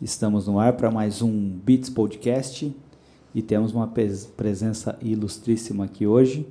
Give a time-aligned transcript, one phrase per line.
[0.00, 2.74] Estamos no ar para mais um Beats Podcast
[3.34, 3.92] e temos uma
[4.36, 6.46] presença ilustríssima aqui hoje.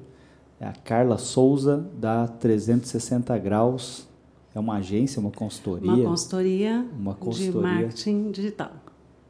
[0.59, 4.07] É a Carla Souza, da 360 Graus.
[4.53, 5.91] É uma agência, uma consultoria?
[5.91, 8.71] Uma consultoria, uma consultoria de marketing digital.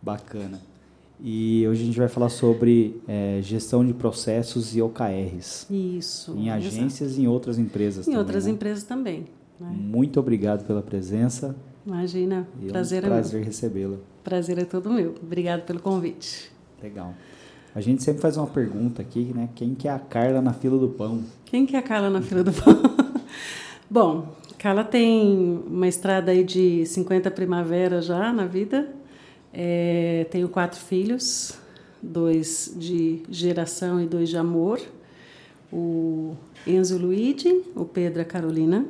[0.02, 0.60] Bacana.
[1.20, 5.68] E hoje a gente vai falar sobre é, gestão de processos e OKRs.
[5.70, 6.36] Isso.
[6.38, 7.22] Em agências exato.
[7.22, 8.16] e em outras empresas em também.
[8.16, 8.52] Em outras né?
[8.52, 9.26] empresas também.
[9.60, 9.70] Né?
[9.72, 11.56] Muito obrigado pela presença.
[11.86, 13.98] Imagina, e prazer é um prazer é recebê-la.
[14.24, 15.16] Prazer é todo meu.
[15.22, 16.52] Obrigado pelo convite.
[16.84, 17.14] Legal.
[17.74, 19.50] A gente sempre faz uma pergunta aqui, né?
[19.56, 21.24] Quem que é a Carla na fila do pão?
[21.46, 22.74] Quem que é a Carla na fila do pão?
[23.90, 28.90] Bom, Carla tem uma estrada aí de 50 primaveras já na vida.
[29.54, 31.58] É, tenho quatro filhos,
[32.02, 34.82] dois de geração e dois de amor.
[35.72, 38.86] O Enzo Luigi, o Pedro e a Carolina.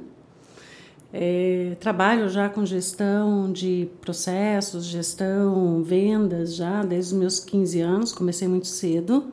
[1.14, 8.12] É, trabalho já com gestão de processos, gestão, vendas já desde os meus 15 anos,
[8.12, 9.32] comecei muito cedo.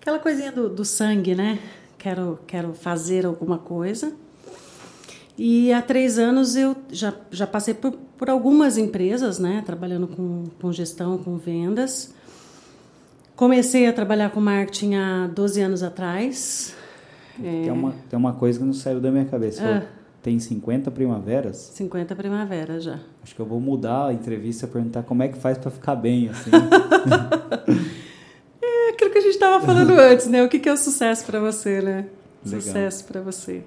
[0.00, 1.58] Aquela coisinha do, do sangue, né?
[1.98, 4.12] Quero, quero fazer alguma coisa.
[5.36, 9.64] E há três anos eu já, já passei por, por algumas empresas, né?
[9.66, 12.14] Trabalhando com, com gestão, com vendas.
[13.34, 16.72] Comecei a trabalhar com marketing há 12 anos atrás.
[17.36, 17.72] Tem, é...
[17.72, 19.82] uma, tem uma coisa que não saiu da minha cabeça.
[19.90, 21.70] Ah tem 50 primaveras?
[21.74, 22.98] 50 primaveras já.
[23.22, 26.30] Acho que eu vou mudar a entrevista perguntar como é que faz para ficar bem,
[26.30, 26.50] assim.
[28.62, 30.42] é aquilo que a gente estava falando antes, né?
[30.42, 32.06] O que, que é o sucesso para você, né?
[32.42, 32.60] Legal.
[32.62, 33.64] Sucesso para você.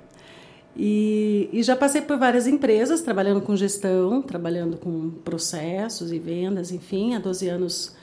[0.76, 6.72] E, e já passei por várias empresas, trabalhando com gestão, trabalhando com processos e vendas,
[6.72, 7.14] enfim.
[7.14, 7.96] Há 12 anos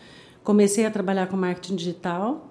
[0.44, 2.48] comecei a trabalhar com marketing digital.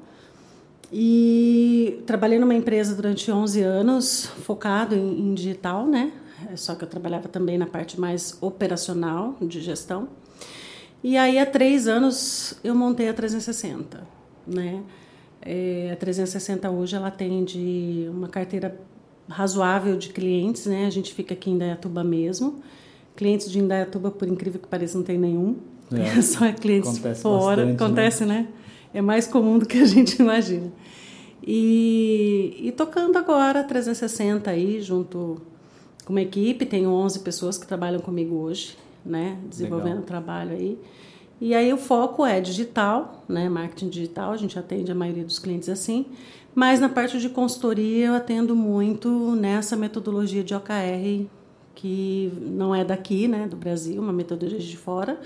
[0.95, 6.11] E trabalhei numa empresa durante 11 anos, focado em, em, digital, né?
[6.55, 10.07] Só que eu trabalhava também na parte mais operacional de gestão.
[11.03, 14.03] E aí, há três anos, eu montei a 360,
[14.45, 14.83] né?
[15.41, 18.79] É, a 360 hoje, ela atende uma carteira
[19.27, 20.85] razoável de clientes, né?
[20.85, 22.61] A gente fica aqui em Indaiatuba mesmo.
[23.15, 25.57] Clientes de Indaiatuba, por incrível que pareça, não tem nenhum.
[25.91, 27.65] É, só clientes acontece fora.
[27.65, 27.73] Bastante, né?
[27.73, 28.35] Acontece, né?
[28.35, 28.47] né?
[28.93, 30.71] É mais comum do que a gente imagina.
[31.45, 35.41] E, e tocando agora 360 aí, junto
[36.05, 40.05] com uma equipe, tenho 11 pessoas que trabalham comigo hoje, né, desenvolvendo Legal.
[40.05, 40.77] trabalho aí.
[41.41, 45.39] E aí o foco é digital, né, marketing digital, a gente atende a maioria dos
[45.39, 46.05] clientes assim,
[46.55, 51.25] mas na parte de consultoria eu atendo muito nessa metodologia de OKR,
[51.75, 55.19] que não é daqui, né, do Brasil, uma metodologia de fora,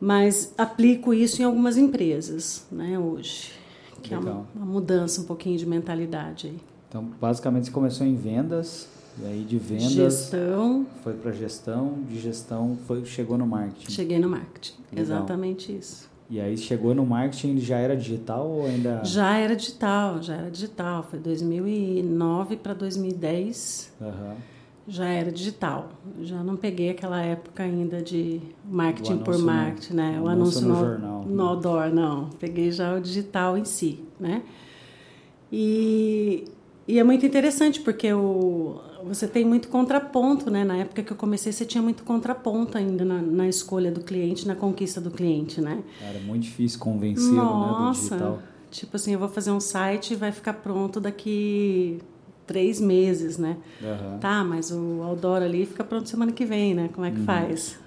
[0.00, 3.64] mas aplico isso em algumas empresas, né, hoje
[4.04, 4.46] que Legal.
[4.54, 6.60] é uma, uma, mudança um pouquinho de mentalidade aí.
[6.88, 8.88] Então, basicamente, você começou em vendas,
[9.20, 13.90] e aí de vendas gestão, foi para gestão, de gestão foi chegou no marketing.
[13.90, 15.02] Cheguei no marketing, Legal.
[15.02, 16.12] exatamente isso.
[16.30, 19.02] E aí chegou no marketing, já era digital ou ainda?
[19.04, 21.06] Já era digital, já era digital.
[21.08, 23.92] Foi 2009 para 2010.
[24.00, 24.53] Uhum
[24.86, 25.90] já era digital.
[26.22, 30.20] Já não peguei aquela época ainda de marketing por marketing, né?
[30.22, 31.24] O anúncio, no, no, jornal.
[31.24, 32.30] No outdoor, não.
[32.38, 34.42] Peguei já o digital em si, né?
[35.50, 36.44] E,
[36.86, 40.64] e é muito interessante porque o, você tem muito contraponto, né?
[40.64, 44.46] Na época que eu comecei, você tinha muito contraponto ainda na, na escolha do cliente,
[44.46, 45.82] na conquista do cliente, né?
[46.02, 48.38] Era muito difícil convencê-lo, né, do digital.
[48.70, 52.00] Tipo assim, eu vou fazer um site e vai ficar pronto daqui
[52.46, 53.56] três meses, né?
[53.82, 54.18] Uhum.
[54.18, 56.90] Tá, mas o outdoor ali fica pronto semana que vem, né?
[56.92, 57.24] Como é que uhum.
[57.24, 57.78] faz?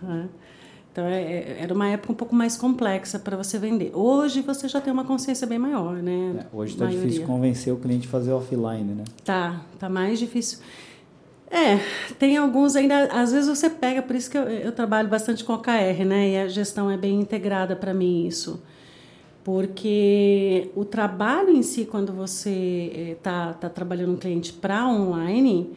[0.91, 3.91] Então, é, é, era uma época um pouco mais complexa para você vender.
[3.93, 6.45] Hoje, você já tem uma consciência bem maior, né?
[6.51, 9.03] É, hoje está difícil convencer o cliente a fazer offline, né?
[9.23, 10.59] Tá, tá mais difícil.
[11.49, 11.79] É,
[12.17, 15.53] tem alguns ainda, às vezes você pega, por isso que eu, eu trabalho bastante com
[15.53, 16.29] OKR, né?
[16.29, 18.61] E a gestão é bem integrada para mim isso
[19.47, 25.71] porque o trabalho em si, quando você está tá trabalhando um cliente para online,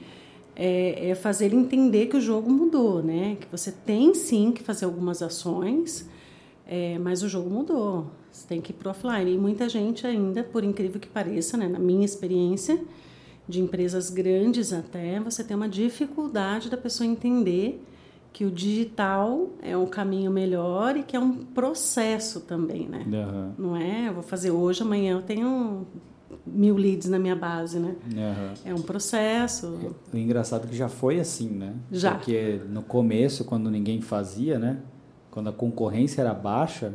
[0.57, 3.37] é, é, fazer ele entender que o jogo mudou, né?
[3.39, 6.11] Que você tem sim que fazer algumas ações,
[6.67, 8.07] é, mas o jogo mudou.
[8.33, 9.35] Você tem que ir para offline.
[9.35, 11.69] E muita gente ainda, por incrível que pareça, né?
[11.69, 12.77] na minha experiência,
[13.47, 17.81] de empresas grandes até, você tem uma dificuldade da pessoa entender
[18.33, 23.05] que o digital é um caminho melhor e que é um processo também, né?
[23.07, 23.53] Uhum.
[23.59, 25.87] Não é, eu vou fazer hoje, amanhã eu tenho
[26.47, 27.95] mil leads na minha base, né?
[28.07, 28.55] Uhum.
[28.65, 29.95] É um processo.
[30.13, 31.75] O engraçado é que já foi assim, né?
[31.91, 32.15] Já.
[32.15, 34.79] Porque no começo, quando ninguém fazia, né?
[35.31, 36.93] Quando a concorrência era baixa,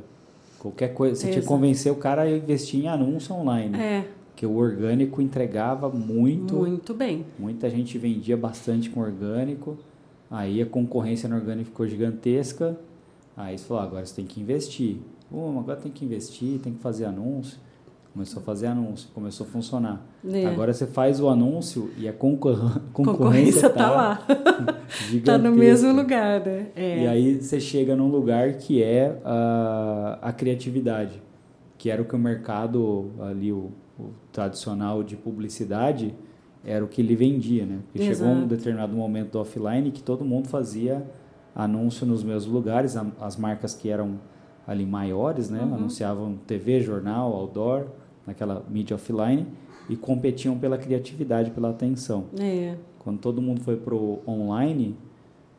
[0.59, 3.77] qualquer coisa, você tinha que convencer o cara a investir em anúncio online.
[3.77, 4.07] É.
[4.35, 6.55] Que o orgânico entregava muito.
[6.55, 7.25] Muito bem.
[7.39, 9.77] Muita gente vendia bastante com orgânico
[10.35, 12.77] Aí a concorrência no orgânico ficou gigantesca.
[13.37, 14.97] Aí você falou, ah, agora você tem que investir.
[15.31, 17.57] Pô, agora tem que investir, tem que fazer anúncio.
[18.11, 20.05] Começou a fazer anúncio, começou a funcionar.
[20.29, 20.45] É.
[20.45, 24.27] Agora você faz o anúncio e a concor concorrência, está tá lá.
[25.13, 26.67] Está no mesmo lugar, né?
[26.75, 27.03] É.
[27.03, 31.23] E aí você chega num lugar que é a, a criatividade,
[31.77, 36.13] que era o que o mercado ali, o, o tradicional de publicidade,
[36.65, 37.79] era o que ele vendia, né?
[37.85, 38.29] Porque Exato.
[38.29, 41.05] chegou um determinado momento do offline que todo mundo fazia
[41.55, 44.19] anúncio nos mesmos lugares, as marcas que eram
[44.67, 45.61] ali maiores, né?
[45.61, 45.75] Uhum.
[45.75, 47.87] Anunciavam TV, jornal, outdoor,
[48.25, 49.47] naquela mídia offline
[49.87, 52.25] e competiam pela criatividade, pela atenção.
[52.39, 52.75] É.
[52.99, 54.97] Quando todo mundo foi pro online,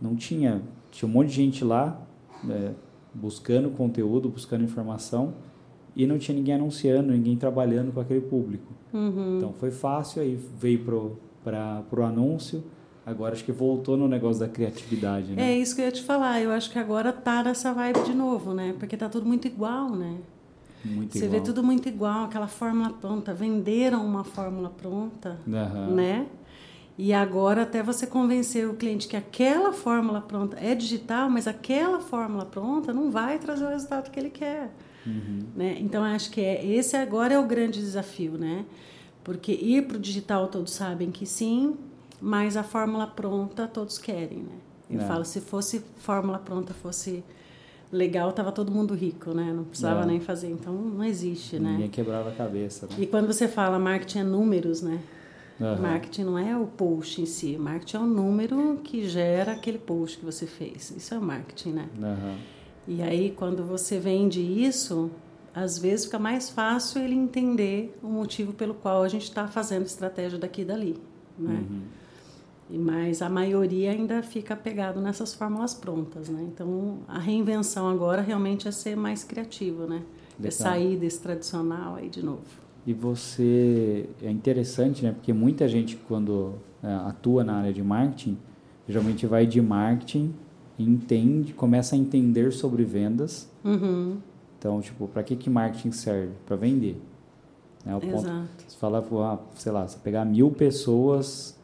[0.00, 0.60] não tinha
[0.90, 2.00] tinha um monte de gente lá
[2.48, 2.70] é,
[3.14, 5.34] buscando conteúdo, buscando informação
[5.96, 8.74] e não tinha ninguém anunciando, ninguém trabalhando com aquele público.
[8.92, 9.38] Uhum.
[9.38, 12.62] Então foi fácil aí veio para pro anúncio.
[13.04, 15.52] Agora acho que voltou no negócio da criatividade, né?
[15.52, 16.42] É isso que eu ia te falar.
[16.42, 18.74] Eu acho que agora tá nessa vibe de novo, né?
[18.78, 20.18] Porque tá tudo muito igual, né?
[20.84, 21.40] Muito Você igual.
[21.40, 23.32] vê tudo muito igual, aquela fórmula pronta.
[23.32, 25.94] Venderam uma fórmula pronta, uhum.
[25.94, 26.26] né?
[26.98, 32.00] E agora até você convencer o cliente que aquela fórmula pronta é digital, mas aquela
[32.00, 34.70] fórmula pronta não vai trazer o resultado que ele quer.
[35.06, 35.38] Uhum.
[35.54, 35.76] Né?
[35.80, 38.64] Então acho que é, esse agora é o grande desafio, né?
[39.22, 41.76] Porque ir para o digital todos sabem que sim,
[42.20, 44.56] mas a fórmula pronta todos querem, né?
[44.88, 45.04] Eu é.
[45.04, 47.24] falo, se fosse fórmula pronta, fosse
[47.90, 49.52] legal, tava todo mundo rico, né?
[49.52, 50.06] Não precisava é.
[50.06, 50.50] nem fazer.
[50.50, 51.72] Então não existe, Ninguém né?
[51.72, 52.86] Ninguém quebrava a cabeça.
[52.86, 52.92] Né?
[53.00, 55.00] E quando você fala marketing é números, né?
[55.58, 55.80] Uhum.
[55.80, 57.56] Marketing não é o post em si.
[57.56, 60.90] Marketing é o número que gera aquele post que você fez.
[60.90, 61.88] Isso é marketing, né?
[61.98, 62.36] Uhum.
[62.88, 65.10] E aí, quando você vende isso,
[65.54, 69.86] às vezes fica mais fácil ele entender o motivo pelo qual a gente está fazendo
[69.86, 70.96] estratégia daqui e dali,
[71.38, 71.64] né?
[71.68, 71.82] Uhum.
[72.68, 76.42] Mas a maioria ainda fica apegado nessas fórmulas prontas, né?
[76.42, 80.02] Então, a reinvenção agora realmente é ser mais criativo, né?
[80.42, 82.42] É sair desse tradicional aí de novo.
[82.86, 85.12] E você é interessante, né?
[85.12, 88.36] Porque muita gente quando é, atua na área de marketing,
[88.86, 90.34] geralmente vai de marketing
[90.78, 93.48] entende, começa a entender sobre vendas.
[93.64, 94.18] Uhum.
[94.58, 96.32] Então, tipo, para que que marketing serve?
[96.44, 97.00] Para vender.
[97.84, 97.94] Né?
[97.94, 98.26] O Exato.
[98.26, 101.56] Ponto, você fala, ah, sei lá, você pegar mil pessoas,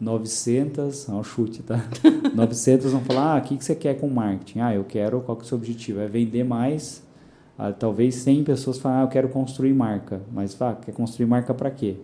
[0.00, 1.84] 900, é um chute, tá?
[2.34, 4.60] 900 vão falar, ah, o que, que você quer com marketing?
[4.60, 6.00] Ah, eu quero, qual que é o seu objetivo?
[6.00, 7.02] É vender mais
[7.62, 10.22] ah, talvez 100 pessoas falam, ah, eu quero construir marca.
[10.32, 11.96] Mas, ah, quer construir marca para quê?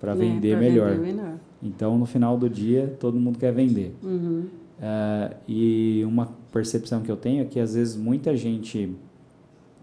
[0.00, 0.92] Para é, vender, melhor.
[0.92, 1.34] vender melhor.
[1.62, 3.94] Então, no final do dia, todo mundo quer vender.
[4.02, 4.46] Uhum.
[4.82, 8.94] Uh, e uma percepção que eu tenho é que, às vezes, muita gente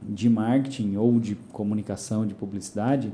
[0.01, 3.13] de marketing ou de comunicação, de publicidade,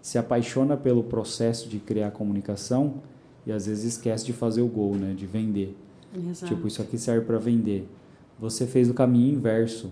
[0.00, 2.96] se apaixona pelo processo de criar comunicação
[3.46, 5.14] e, às vezes, esquece de fazer o gol, né?
[5.16, 5.76] De vender.
[6.14, 6.54] Exato.
[6.54, 7.88] Tipo, isso aqui serve para vender.
[8.38, 9.90] Você fez o caminho inverso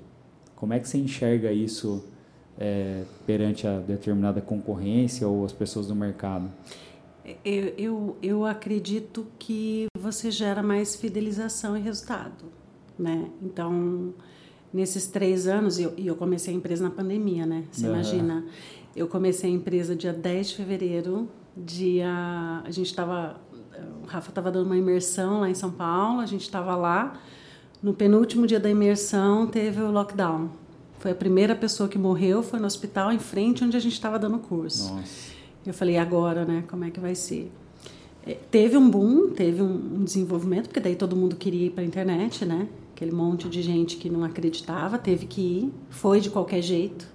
[0.61, 2.05] como é que você enxerga isso
[2.59, 6.51] é, perante a determinada concorrência ou as pessoas do mercado?
[7.45, 12.47] Eu, eu, eu acredito que você gera mais fidelização e resultado,
[12.99, 13.29] né?
[13.43, 14.15] Então,
[14.73, 17.65] nesses três anos, e eu, eu, comecei a empresa na pandemia, né?
[17.71, 17.95] Você uhum.
[17.95, 18.45] imagina,
[18.97, 22.63] eu comecei a empresa dia 10 de fevereiro, dia...
[22.65, 23.41] A gente estava...
[24.03, 27.21] O Rafa estava dando uma imersão lá em São Paulo, a gente estava lá
[27.83, 30.51] no penúltimo dia da imersão, teve o lockdown.
[30.99, 34.19] Foi a primeira pessoa que morreu, foi no hospital em frente onde a gente estava
[34.19, 34.93] dando curso.
[34.93, 35.40] Nossa.
[35.67, 36.65] Eu falei, agora, né?
[36.69, 37.51] Como é que vai ser?
[38.27, 41.83] É, teve um boom, teve um, um, desenvolvimento, porque daí todo mundo queria ir para
[41.83, 42.69] a internet, né?
[42.95, 47.09] Aquele monte de gente que não acreditava, teve que ir, foi de qualquer jeito.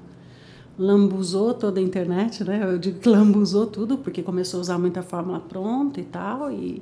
[0.77, 2.61] Lambuzou toda a internet, né?
[2.63, 6.81] Eu digo que lambuzou tudo, porque começou a usar muita fórmula pronta e tal, e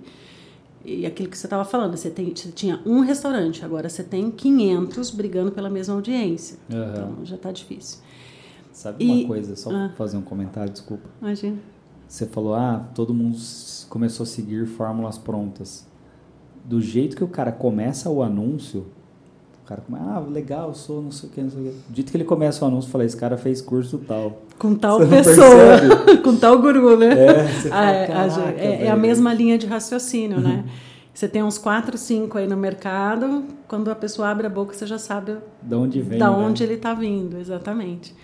[0.86, 4.30] e aquilo que você estava falando, você, tem, você tinha um restaurante, agora você tem
[4.30, 6.58] 500 brigando pela mesma audiência.
[6.70, 6.90] Uhum.
[6.90, 8.00] Então já está difícil.
[8.74, 11.08] Sabe e, uma coisa, só ah, fazer um comentário, desculpa.
[11.22, 11.58] Imagina.
[12.08, 13.38] Você falou, ah, todo mundo
[13.88, 15.88] começou a seguir fórmulas prontas.
[16.66, 18.88] Do jeito que o cara começa o anúncio,
[19.64, 21.78] o cara começa, ah, legal, eu sou não sei o que, não sei o que.
[21.90, 24.42] Dito que ele começa o anúncio, fala, esse cara fez curso tal.
[24.58, 27.10] Com tal pessoa, com tal guru, né?
[27.12, 30.66] É, você fala, é, é, é, a mesma linha de raciocínio, né?
[31.14, 34.88] Você tem uns quatro, cinco aí no mercado, quando a pessoa abre a boca, você
[34.88, 36.18] já sabe de onde vem.
[36.18, 36.36] Da né?
[36.36, 38.16] onde ele está vindo, exatamente.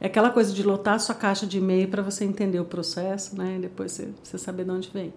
[0.00, 3.58] É aquela coisa de lotar sua caixa de e-mail para você entender o processo, né?
[3.60, 5.12] Depois você, você saber de onde vem.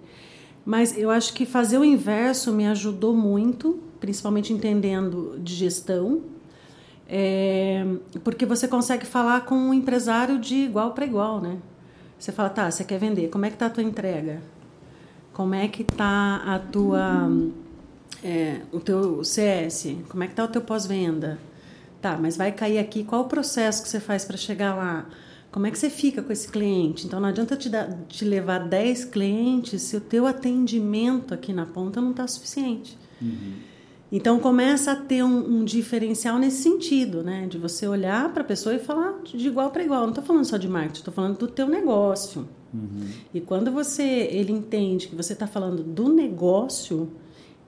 [0.66, 6.22] Mas eu acho que fazer o inverso me ajudou muito, principalmente entendendo de gestão,
[7.08, 7.86] é,
[8.24, 11.58] porque você consegue falar com um empresário de igual para igual, né?
[12.18, 14.42] Você fala, tá, você quer vender, como é que tá a tua entrega?
[15.34, 17.32] Como é que tá a tua
[18.24, 21.40] é, o teu CS, como é que está o teu pós-venda?
[22.01, 25.08] Tá, mas vai cair aqui, qual o processo que você faz para chegar lá?
[25.51, 27.08] Como é que você fica com esse cliente?
[27.08, 31.65] Então, não adianta te, dar, te levar 10 clientes se o teu atendimento aqui na
[31.65, 32.98] ponta não está suficiente.
[33.22, 33.53] Uhum.
[34.12, 37.48] Então, começa a ter um, um, diferencial nesse sentido, né?
[37.48, 40.01] De você olhar para a pessoa e falar de igual para igual.
[40.01, 42.48] Não estou falando só de marketing, estou falando do teu negócio.
[42.74, 43.08] Uhum.
[43.34, 47.12] E quando você ele entende que você está falando do negócio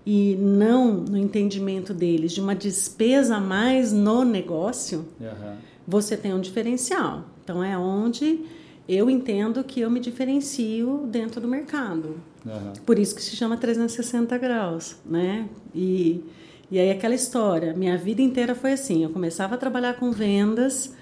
[0.05, 5.55] e não no entendimento deles de uma despesa a mais no negócio, uhum.
[5.88, 7.25] você tem um diferencial.
[7.43, 8.39] Então é onde
[8.88, 12.17] eu entendo que eu me diferencio dentro do mercado.
[12.46, 12.74] Uhum.
[12.86, 15.48] Por isso que se chama 360 graus, né?
[15.74, 16.24] E,
[16.70, 20.93] e aí aquela história, minha vida inteira foi assim, eu começava a trabalhar com vendas,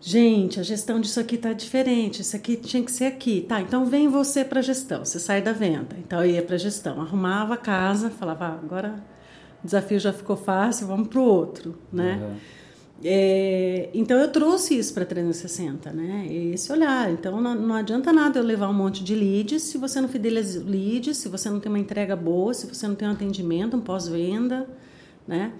[0.00, 2.22] Gente, a gestão disso aqui está diferente.
[2.22, 3.44] Isso aqui tinha que ser aqui.
[3.46, 5.04] Tá, então vem você para a gestão.
[5.04, 5.96] Você sai da venda.
[5.98, 7.00] Então eu ia para a gestão.
[7.00, 9.04] Arrumava a casa, falava, ah, agora
[9.62, 12.18] o desafio já ficou fácil, vamos para o outro, né?
[12.22, 12.36] Uhum.
[13.02, 16.26] É, então eu trouxe isso para 360, né?
[16.30, 17.10] Esse olhar.
[17.10, 20.62] Então não, não, adianta nada eu levar um monte de leads se você não fideliza
[20.62, 23.80] leads, se você não tem uma entrega boa, se você não tem um atendimento, um
[23.80, 24.68] pós-venda,
[25.26, 25.52] né?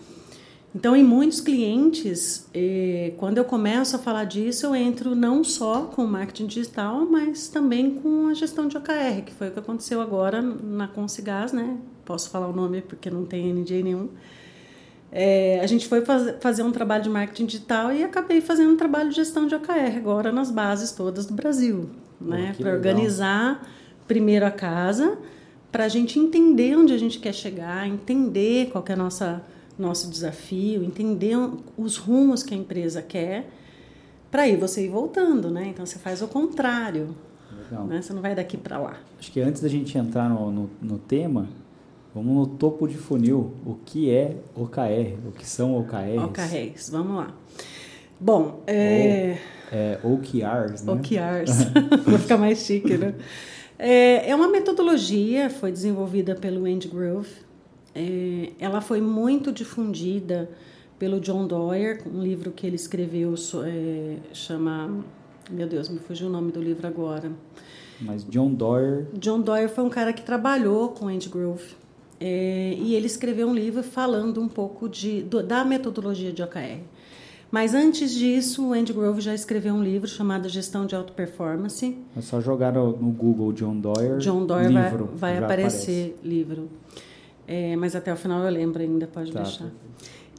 [0.73, 5.87] Então, em muitos clientes, eh, quando eu começo a falar disso, eu entro não só
[5.87, 10.01] com marketing digital, mas também com a gestão de OKR, que foi o que aconteceu
[10.01, 11.77] agora na Consigás, né?
[12.05, 14.11] Posso falar o nome porque não tem NJ nenhum.
[15.11, 18.77] É, a gente foi faz, fazer um trabalho de marketing digital e acabei fazendo um
[18.77, 22.55] trabalho de gestão de OKR agora nas bases todas do Brasil, né?
[22.57, 23.69] Para organizar
[24.07, 25.19] primeiro a casa,
[25.73, 29.43] para a gente entender onde a gente quer chegar, entender qual é a nossa
[29.81, 31.37] nosso desafio, entender
[31.77, 33.49] os rumos que a empresa quer,
[34.31, 35.69] para ir você ir voltando, né?
[35.69, 37.15] Então você faz o contrário.
[37.65, 37.87] Legal.
[37.87, 38.01] Né?
[38.01, 38.97] Você não vai daqui para lá.
[39.19, 41.49] Acho que antes da gente entrar no, no, no, tema,
[42.15, 43.53] vamos no topo de funil.
[43.67, 45.19] O que é OKR?
[45.27, 46.25] O que são OKRs?
[46.25, 47.35] OKRs, vamos lá.
[48.19, 49.39] Bom, é...
[49.73, 50.93] Ou, é OKRs, né?
[50.93, 52.05] OKRs.
[52.07, 53.15] Vou ficar mais chique, né?
[53.79, 57.31] É, é uma metodologia, foi desenvolvida pelo Andy Grove,
[57.95, 60.51] é, ela foi muito difundida
[60.99, 65.03] pelo John Doyer, um livro que ele escreveu, é, chama.
[65.51, 67.33] Meu Deus, me fugiu o nome do livro agora.
[68.01, 69.07] Mas John Doyer.
[69.15, 71.75] John Doyer foi um cara que trabalhou com Andy Grove.
[72.21, 76.81] É, e ele escreveu um livro falando um pouco de, do, da metodologia de OKR.
[77.51, 81.97] Mas antes disso, o Andy Grove já escreveu um livro chamado Gestão de Alta Performance.
[82.17, 84.19] É só jogar no Google John Doyer.
[84.19, 86.15] John Doyer livro, vai, vai aparecer aparece.
[86.23, 86.69] livro.
[87.53, 89.69] É, mas até o final eu lembro ainda, pode tá, deixar.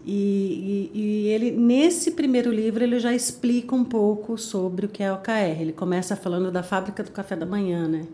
[0.06, 5.03] E, e, e, ele nesse primeiro livro ele já explica um pouco sobre o que
[5.03, 5.60] é OKR.
[5.60, 8.08] Ele começa falando da fábrica do café da manhã, né?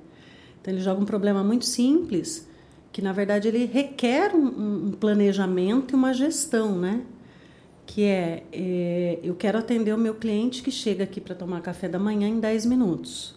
[0.60, 2.50] Então ele joga um problema muito simples
[2.92, 7.04] que na verdade ele requer um, um planejamento e uma gestão, né?
[7.86, 11.88] Que é, é, eu quero atender o meu cliente que chega aqui para tomar café
[11.88, 13.36] da manhã em 10 minutos.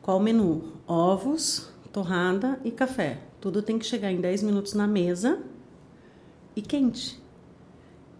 [0.00, 0.72] Qual o menu?
[0.88, 3.18] Ovos, torrada e café.
[3.44, 5.38] Tudo tem que chegar em 10 minutos na mesa
[6.56, 7.22] e quente.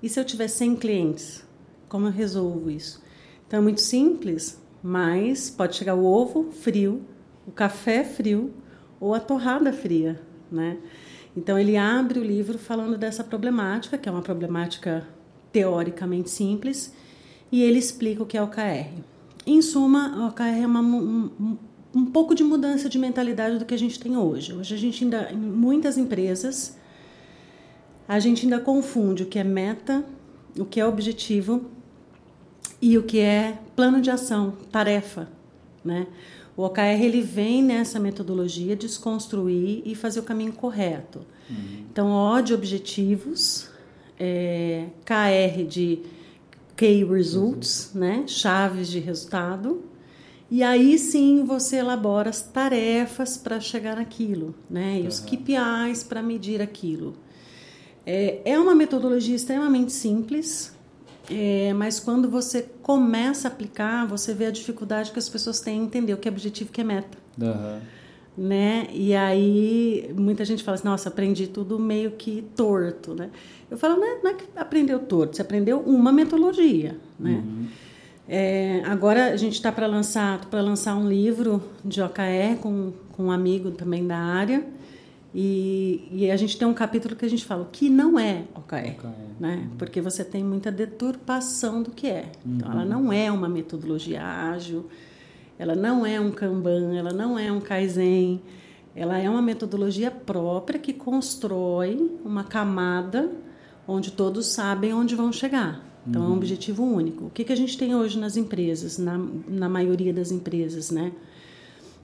[0.03, 1.43] E se eu tiver 100 clientes,
[1.89, 3.03] como eu resolvo isso?
[3.47, 7.01] Então é muito simples, mas pode chegar o ovo frio,
[7.47, 8.53] o café frio
[9.01, 10.21] ou a torrada fria,
[10.53, 10.77] né?
[11.35, 15.09] Então ele abre o livro falando dessa problemática, que é uma problemática
[15.51, 16.93] teoricamente simples,
[17.51, 18.93] e ele explica o que é o KR.
[19.47, 21.57] Em suma, o KR é uma, um,
[21.95, 24.53] um pouco de mudança de mentalidade do que a gente tem hoje.
[24.53, 26.77] Hoje a gente ainda, em muitas empresas,
[28.09, 30.05] a gente ainda confunde o que é meta,
[30.59, 31.71] o que é objetivo
[32.83, 35.29] e o que é plano de ação, tarefa,
[35.85, 36.07] né?
[36.57, 41.21] O OKR ele vem nessa metodologia desconstruir e fazer o caminho correto.
[41.51, 41.85] Uhum.
[41.91, 43.69] Então, O de objetivos,
[44.19, 46.01] é, KR de
[46.77, 48.01] Key Results, uhum.
[48.01, 48.25] né?
[48.29, 49.83] chaves de resultado,
[50.51, 54.99] e aí sim você elabora as tarefas para chegar naquilo, né?
[54.99, 55.09] E uhum.
[55.09, 57.15] os KPIs para medir aquilo.
[58.07, 60.75] É, é uma metodologia extremamente simples,
[61.31, 65.79] é, mas quando você começa a aplicar, você vê a dificuldade que as pessoas têm
[65.79, 67.19] em entender o que é objetivo e o que é meta.
[67.41, 67.81] Uhum.
[68.37, 68.89] Né?
[68.93, 73.31] E aí muita gente fala assim, nossa, aprendi tudo meio que torto, né?
[73.71, 77.43] Eu falo, não é, não é que aprendeu torto, você aprendeu uma metodologia, né?
[77.45, 77.67] Uhum.
[78.29, 83.25] É, agora a gente está para lançar para lançar um livro de OKR com, com
[83.25, 84.65] um amigo também da área
[85.35, 88.45] e, e, a gente tem um capítulo que a gente fala o que não é
[88.55, 89.09] OKR, OKR.
[89.41, 89.57] né?
[89.57, 89.77] Uhum.
[89.77, 92.31] Porque você tem muita deturpação do que é.
[92.47, 92.55] Uhum.
[92.55, 94.89] Então ela não é uma metodologia ágil,
[95.59, 98.41] ela não é um Kanban, ela não é um Kaizen.
[98.95, 103.29] Ela é uma metodologia própria que constrói uma camada
[103.89, 105.85] onde todos sabem onde vão chegar.
[106.07, 106.29] Então, uhum.
[106.29, 107.27] é um objetivo único.
[107.27, 109.19] O que, que a gente tem hoje nas empresas, na,
[109.49, 111.13] na maioria das empresas, né?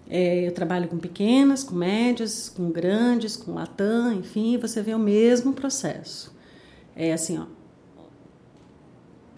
[0.09, 4.99] É, eu trabalho com pequenas, com médias, com grandes, com Latam, enfim, você vê o
[4.99, 6.35] mesmo processo.
[6.97, 7.47] É assim, ó,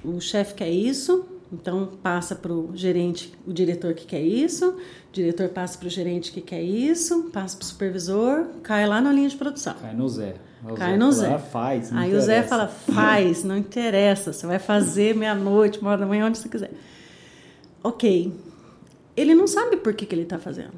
[0.02, 5.12] o chefe quer isso, então passa para o gerente, o diretor que quer isso, o
[5.12, 9.12] diretor passa para o gerente que quer isso, passa para o supervisor, cai lá na
[9.12, 9.74] linha de produção.
[9.80, 10.34] Cai no Zé.
[10.64, 11.38] O cai Zé no Zé.
[11.38, 12.16] Faz, Aí interessa.
[12.16, 16.38] o Zé fala, faz, não interessa, você vai fazer meia-noite, uma hora da manhã, onde
[16.38, 16.70] você quiser.
[17.84, 18.32] Ok.
[19.14, 20.72] Ele não sabe por que, que ele está fazendo.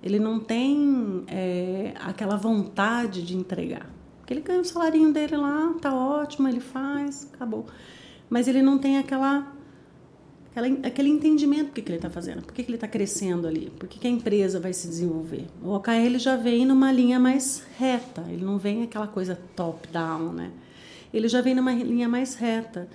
[0.00, 3.90] Ele não tem é, aquela vontade de entregar.
[4.18, 7.66] Porque ele ganha o salarinho dele lá, tá ótimo, ele faz, acabou.
[8.30, 9.52] Mas ele não tem aquela
[10.54, 13.48] aquela, aquele entendimento do que, que ele está fazendo, por que, que ele está crescendo
[13.48, 15.46] ali, por que, que a empresa vai se desenvolver.
[15.60, 20.32] O OKR ele já vem numa linha mais reta, ele não vem aquela coisa top-down,
[20.32, 20.52] né?
[21.12, 22.88] Ele já vem numa linha mais reta.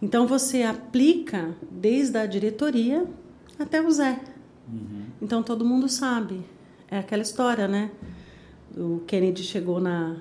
[0.00, 3.06] Então você aplica desde a diretoria
[3.58, 4.20] até o Zé.
[4.68, 5.04] Uhum.
[5.20, 6.40] Então todo mundo sabe.
[6.90, 7.90] É aquela história, né?
[8.76, 10.16] O Kennedy chegou na,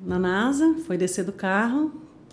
[0.00, 1.92] na NASA, foi descer do carro,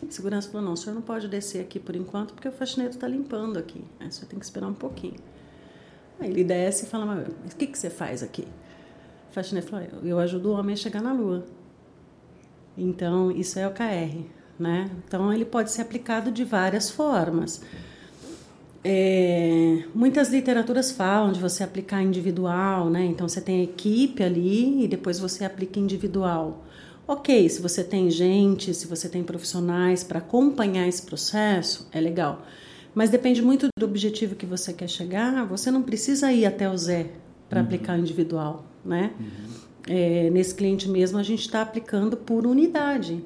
[0.10, 3.08] segurança falou: não, o senhor não pode descer aqui por enquanto porque o faxineiro está
[3.08, 3.84] limpando aqui.
[4.00, 5.20] Aí o senhor tem que esperar um pouquinho.
[6.20, 8.48] Aí ele desce e fala: mas o que, que você faz aqui?
[9.30, 11.46] O faxineiro falou: eu ajudo o homem a chegar na lua.
[12.78, 14.24] Então, isso é o KR.
[14.58, 14.90] Né?
[15.06, 17.62] Então, ele pode ser aplicado de várias formas.
[18.88, 23.04] É, muitas literaturas falam de você aplicar individual, né?
[23.04, 26.64] Então você tem a equipe ali e depois você aplica individual.
[27.08, 32.44] Ok, se você tem gente, se você tem profissionais para acompanhar esse processo, é legal.
[32.96, 35.46] Mas depende muito do objetivo que você quer chegar.
[35.46, 37.12] Você não precisa ir até o Zé
[37.48, 37.66] para uhum.
[37.66, 39.14] aplicar individual, né?
[39.20, 39.26] Uhum.
[39.88, 43.24] É, nesse cliente mesmo, a gente está aplicando por unidade.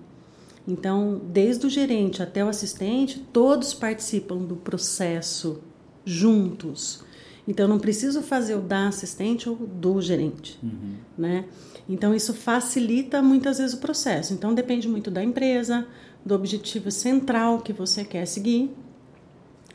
[0.68, 5.62] Então, desde o gerente até o assistente, todos participam do processo
[6.04, 7.04] juntos.
[7.50, 10.94] Então, não preciso fazer o da assistente ou do gerente, uhum.
[11.18, 11.46] né?
[11.90, 14.36] Então, isso facilita muitas vezes o processo.
[14.36, 15.88] Então, depende muito da empresa,
[16.24, 18.70] do objetivo central que você quer seguir.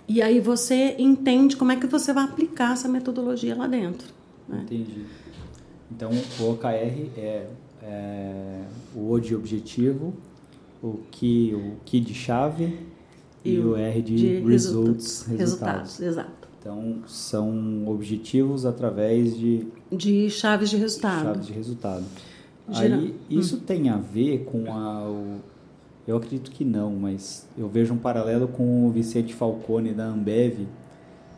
[0.07, 4.07] E aí você entende como é que você vai aplicar essa metodologia lá dentro.
[4.49, 4.61] Né?
[4.63, 5.05] Entendi.
[5.91, 7.49] Então, o OKR é,
[7.83, 8.61] é
[8.95, 10.15] o O de objetivo,
[10.81, 12.79] o que, o que de chave
[13.45, 15.99] e, e o R de, de results, resultados.
[15.99, 16.01] resultados.
[16.01, 16.44] Exato.
[16.65, 19.67] Então, são objetivos através de...
[19.93, 21.25] De chaves de resultado.
[21.25, 22.05] Chaves de resultado.
[22.71, 23.01] Geral.
[23.01, 23.61] Aí, isso hum.
[23.67, 25.07] tem a ver com a...
[25.07, 25.41] O,
[26.09, 30.67] eu acredito que não, mas eu vejo um paralelo com o Vicente Falcone da Ambev,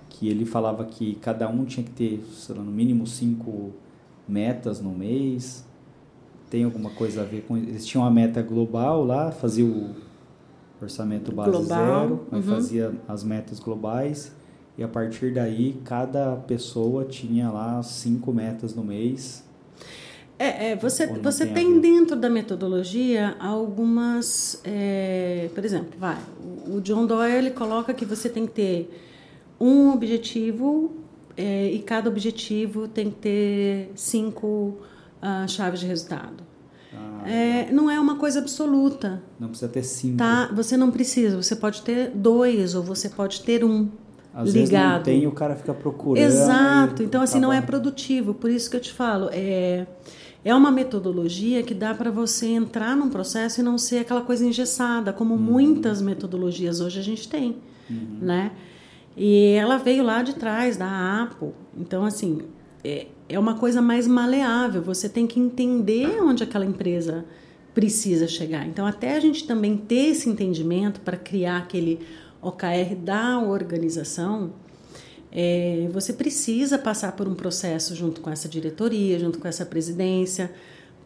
[0.08, 3.72] que ele falava que cada um tinha que ter, sei lá, no mínimo cinco
[4.28, 5.66] metas no mês.
[6.48, 7.56] Tem alguma coisa a ver com...
[7.56, 9.90] Eles tinham uma meta global lá, fazia o
[10.80, 12.42] orçamento base global, zero, aí uhum.
[12.44, 14.32] fazia as metas globais
[14.78, 19.44] e a partir daí, cada pessoa tinha lá cinco metas no mês.
[20.38, 24.60] É, é você, você tem, dentro da metodologia algumas.
[24.64, 26.18] É, por exemplo, vai,
[26.68, 29.02] o John Doyle ele coloca que você tem que ter
[29.58, 30.94] um objetivo
[31.36, 34.78] é, e cada objetivo tem que ter cinco
[35.22, 36.44] uh, chaves de resultado.
[36.94, 39.22] Ah, é, não é uma coisa absoluta.
[39.38, 40.16] Não precisa ter cinco.
[40.16, 40.50] Tá?
[40.54, 43.88] Você não precisa, você pode ter dois ou você pode ter um.
[44.36, 44.54] Às ligado.
[44.54, 46.22] vezes não tem, o cara fica procurando.
[46.22, 47.02] Exato.
[47.02, 48.34] Então, assim, não é produtivo.
[48.34, 49.86] Por isso que eu te falo, é,
[50.44, 54.44] é uma metodologia que dá para você entrar num processo e não ser aquela coisa
[54.44, 55.40] engessada, como uhum.
[55.40, 57.56] muitas metodologias hoje a gente tem,
[57.88, 58.18] uhum.
[58.20, 58.52] né?
[59.16, 61.52] E ela veio lá de trás, da Apple.
[61.74, 62.42] Então, assim,
[62.84, 64.82] é, é uma coisa mais maleável.
[64.82, 67.24] Você tem que entender onde aquela empresa
[67.72, 68.66] precisa chegar.
[68.66, 72.00] Então, até a gente também ter esse entendimento para criar aquele
[72.48, 74.52] OKR da organização,
[75.32, 80.52] é, você precisa passar por um processo junto com essa diretoria, junto com essa presidência,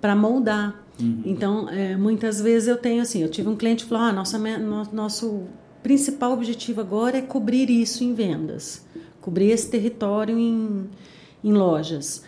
[0.00, 0.85] para moldar.
[1.00, 1.22] Uhum.
[1.24, 4.38] Então, é, muitas vezes eu tenho assim, eu tive um cliente que falou, ah, nossa,
[4.38, 5.44] no, nosso
[5.83, 8.85] principal objetivo agora é cobrir isso em vendas,
[9.20, 10.88] cobrir esse território em,
[11.42, 12.22] em lojas.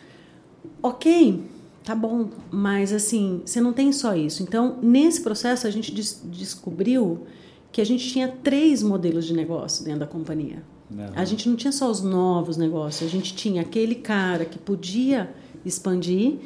[0.83, 1.45] Ok,
[1.85, 4.43] tá bom, mas assim, você não tem só isso.
[4.43, 7.27] Então, nesse processo, a gente des descobriu
[7.73, 10.63] que a gente tinha três modelos de negócio dentro da companhia.
[10.91, 11.07] Uhum.
[11.17, 15.35] A gente não tinha só os novos negócios, a gente tinha aquele cara que podia
[15.65, 16.39] expandir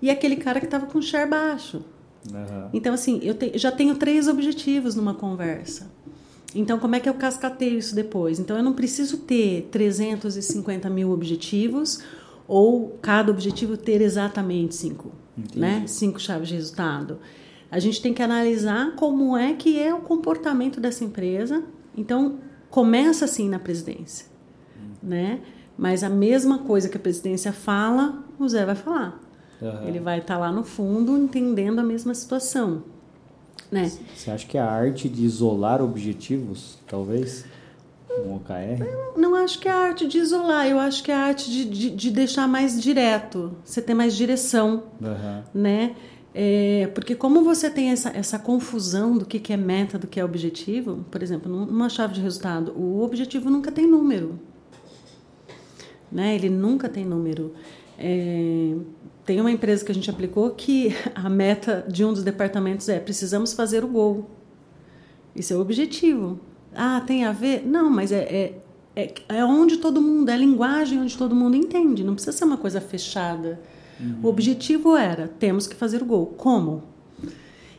[0.00, 1.82] e aquele cara que estava com share baixo.
[2.32, 2.70] Uhum.
[2.72, 5.90] Então, assim, eu te, já tenho três objetivos numa conversa.
[6.54, 8.40] Então, como é que eu cascateio isso depois?
[8.40, 12.00] Então, eu não preciso ter 350 mil objetivos
[12.48, 15.12] ou cada objetivo ter exatamente cinco,
[15.54, 15.84] né?
[15.86, 17.18] Cinco chaves de resultado.
[17.70, 21.62] A gente tem que analisar como é que é o comportamento dessa empresa.
[21.96, 24.26] Então, começa assim na presidência,
[25.02, 25.40] né?
[25.78, 29.20] Mas a mesma coisa que a presidência fala, o Zé vai falar.
[29.60, 29.88] Uhum.
[29.88, 32.82] Ele vai estar tá lá no fundo entendendo a mesma situação,
[33.70, 33.90] né?
[34.14, 37.44] Você acha que é a arte de isolar objetivos, talvez?
[38.10, 38.82] Um OKR?
[38.84, 41.50] Eu não acho que é a arte de isolar, eu acho que é a arte
[41.50, 45.42] de, de, de deixar mais direto, você ter mais direção, uhum.
[45.54, 45.94] né?
[46.32, 50.20] É, porque como você tem essa, essa confusão do que, que é meta, do que
[50.20, 54.38] é objetivo, por exemplo, numa chave de resultado, o objetivo nunca tem número.
[56.10, 56.34] Né?
[56.34, 57.54] Ele nunca tem número.
[57.98, 58.74] É,
[59.26, 63.00] tem uma empresa que a gente aplicou que a meta de um dos departamentos é
[63.00, 64.30] precisamos fazer o gol.
[65.34, 66.40] Isso é o objetivo.
[66.74, 67.66] Ah, tem a ver?
[67.66, 68.62] Não, mas é, é,
[68.94, 72.04] é, é onde todo mundo, é a linguagem onde todo mundo entende.
[72.04, 73.60] Não precisa ser uma coisa fechada.
[74.00, 74.20] Uhum.
[74.22, 76.26] O objetivo era: temos que fazer o gol.
[76.26, 76.82] Como?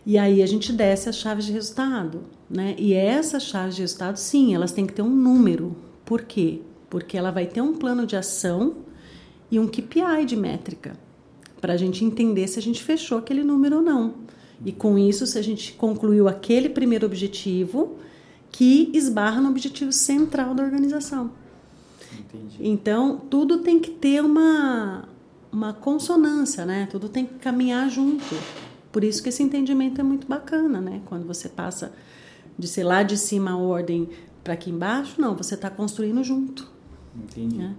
[0.06, 2.24] E aí a gente desce as chaves de resultado.
[2.50, 2.76] Né?
[2.78, 5.76] E essas chaves de resultado, sim, elas têm que ter um número.
[6.04, 6.62] Por quê?
[6.90, 8.78] Porque ela vai ter um plano de ação
[9.50, 10.98] e um KPI de métrica
[11.62, 14.16] para a gente entender se a gente fechou aquele número ou não.
[14.66, 17.98] E com isso, se a gente concluiu aquele primeiro objetivo
[18.52, 21.32] que esbarra no objetivo central da organização.
[22.20, 22.58] Entendi.
[22.60, 25.08] Então, tudo tem que ter uma,
[25.52, 26.88] uma consonância, né?
[26.90, 28.36] Tudo tem que caminhar junto.
[28.92, 31.02] Por isso que esse entendimento é muito bacana, né?
[31.06, 31.92] Quando você passa
[32.58, 34.10] de ser lá de cima a ordem
[34.44, 36.70] para aqui embaixo, não, você está construindo junto.
[37.16, 37.58] Entendi.
[37.58, 37.76] Né?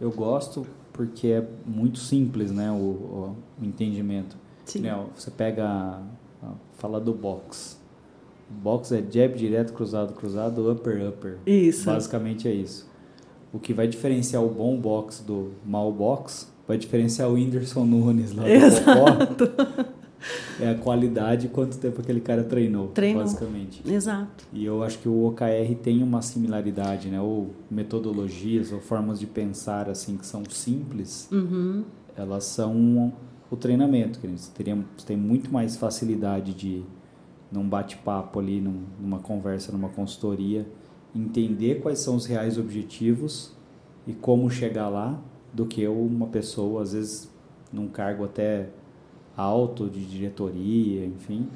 [0.00, 2.70] Eu gosto porque é muito simples, né?
[2.70, 4.36] O, o, o entendimento.
[4.64, 4.80] Sim.
[4.80, 5.06] Né?
[5.16, 6.00] Você pega,
[6.76, 7.78] fala do box.
[8.48, 11.38] Box é jab direto, cruzado, cruzado, upper, upper.
[11.46, 11.86] Isso.
[11.86, 12.88] Basicamente é isso.
[13.52, 18.34] O que vai diferenciar o bom box do mau box vai diferenciar o Whindersson Nunes
[18.34, 19.50] lá do Exato.
[20.60, 23.82] é a qualidade e quanto tempo aquele cara treinou, treinou, basicamente.
[23.90, 24.44] Exato.
[24.52, 27.18] E eu acho que o OKR tem uma similaridade, né?
[27.18, 31.26] Ou metodologias ou formas de pensar assim que são simples.
[31.32, 31.84] Uhum.
[32.14, 33.14] Elas são
[33.50, 36.84] o treinamento, que você teria, você tem muito mais facilidade de
[37.50, 40.68] num bate-papo ali, num, numa conversa, numa consultoria,
[41.14, 43.56] entender quais são os reais objetivos
[44.06, 45.18] e como chegar lá
[45.52, 47.30] do que uma pessoa, às vezes,
[47.72, 48.68] num cargo até
[49.36, 51.48] alto de diretoria, enfim,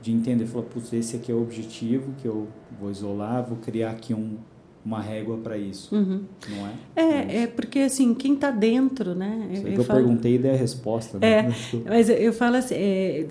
[0.00, 3.90] de entender, falar, putz, esse aqui é o objetivo que eu vou isolar, vou criar
[3.90, 4.38] aqui um,
[4.84, 6.24] uma régua para isso, uhum.
[6.48, 6.72] não é?
[6.96, 9.50] É, é porque assim, quem está dentro, né?
[9.52, 10.00] Eu, eu, eu falo...
[10.00, 11.18] perguntei e dei a resposta.
[11.18, 11.30] Né?
[11.30, 11.52] É,
[11.86, 13.26] mas eu falo assim, é,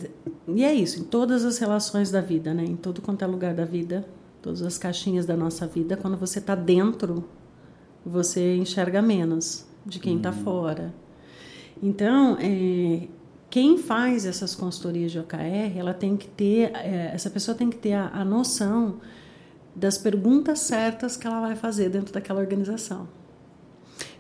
[0.48, 2.64] e é isso, em todas as relações da vida, né?
[2.64, 4.06] Em todo quanto é lugar da vida,
[4.40, 7.24] todas as caixinhas da nossa vida, quando você está dentro,
[8.06, 10.44] você enxerga menos de quem está uhum.
[10.44, 10.94] fora.
[11.82, 13.08] Então, é,
[13.50, 17.78] quem faz essas consultorias de OKR, ela tem que ter, é, essa pessoa tem que
[17.78, 19.00] ter a, a noção
[19.76, 23.08] das perguntas certas que ela vai fazer dentro daquela organização.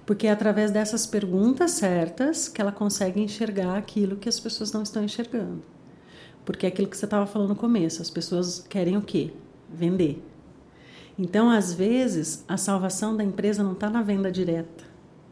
[0.05, 4.81] Porque é através dessas perguntas certas que ela consegue enxergar aquilo que as pessoas não
[4.81, 5.61] estão enxergando.
[6.43, 9.31] Porque é aquilo que você estava falando no começo, as pessoas querem o quê?
[9.71, 10.23] Vender.
[11.17, 14.88] Então, às vezes, a salvação da empresa não está na venda direta.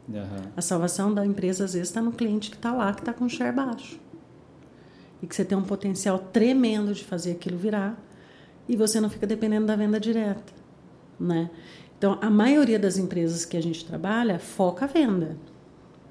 [0.08, 0.52] Uhum.
[0.56, 3.28] A salvação da empresa, às vezes, está no cliente que está lá, que está com
[3.28, 3.98] share baixo.
[5.22, 7.98] E que você tem um potencial tremendo de fazer aquilo virar
[8.68, 10.52] e você não fica dependendo da venda direta,
[11.18, 11.50] né?
[11.96, 15.36] Então, a maioria das empresas que a gente trabalha foca a venda.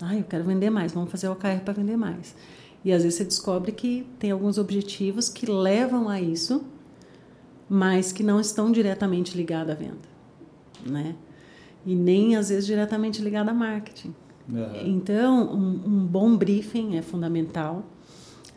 [0.01, 2.35] Ah, eu quero vender mais, vamos fazer o OKR para vender mais.
[2.83, 6.63] E às vezes você descobre que tem alguns objetivos que levam a isso,
[7.69, 9.97] mas que não estão diretamente ligados à venda,
[10.85, 11.15] né?
[11.87, 14.13] E nem às vezes diretamente ligado a marketing.
[14.47, 14.67] Uhum.
[14.85, 17.83] Então, um, um bom briefing é fundamental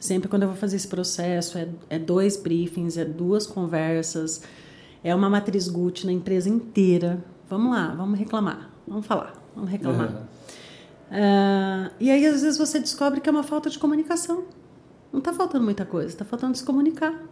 [0.01, 4.43] Sempre quando eu vou fazer esse processo, é, é dois briefings, é duas conversas,
[5.05, 7.23] é uma matriz GUT na empresa inteira.
[7.51, 10.09] Vamos lá, vamos reclamar, vamos falar, vamos reclamar.
[10.09, 10.23] Uhum.
[11.11, 14.45] Uh, e aí, às vezes, você descobre que é uma falta de comunicação.
[15.12, 17.23] Não está faltando muita coisa, está faltando se comunicar.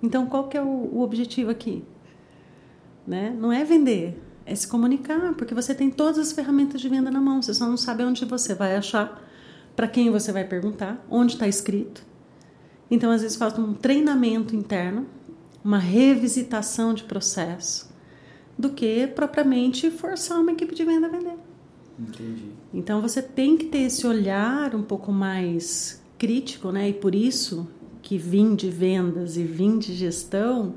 [0.00, 1.82] Então, qual que é o, o objetivo aqui?
[3.04, 3.36] Né?
[3.36, 7.20] Não é vender, é se comunicar, porque você tem todas as ferramentas de venda na
[7.20, 9.22] mão, você só não sabe onde você vai achar
[9.74, 12.04] para quem você vai perguntar, onde está escrito.
[12.90, 15.06] Então, às vezes, falta um treinamento interno,
[15.64, 17.90] uma revisitação de processo,
[18.56, 21.36] do que propriamente forçar uma equipe de venda a vender.
[21.98, 22.50] Entendi.
[22.72, 26.90] Então, você tem que ter esse olhar um pouco mais crítico, né?
[26.90, 27.68] E por isso
[28.02, 30.74] que vim de vendas e vim de gestão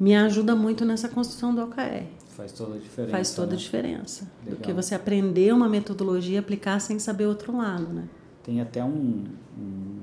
[0.00, 2.15] me ajuda muito nessa construção do OKR.
[2.36, 3.12] Faz toda a diferença.
[3.12, 3.54] Faz toda né?
[3.54, 4.30] a diferença.
[4.44, 4.58] Legal.
[4.60, 8.04] Do que você aprender uma metodologia e aplicar sem saber outro lado, né?
[8.44, 9.24] Tem até um,
[9.58, 9.96] um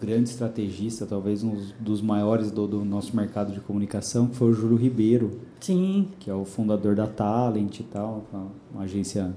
[0.00, 4.52] grande estrategista, talvez um dos maiores do, do nosso mercado de comunicação, que foi o
[4.52, 8.26] Júlio Ribeiro, Sim, que é o fundador da Talent e tal,
[8.74, 9.32] uma- agência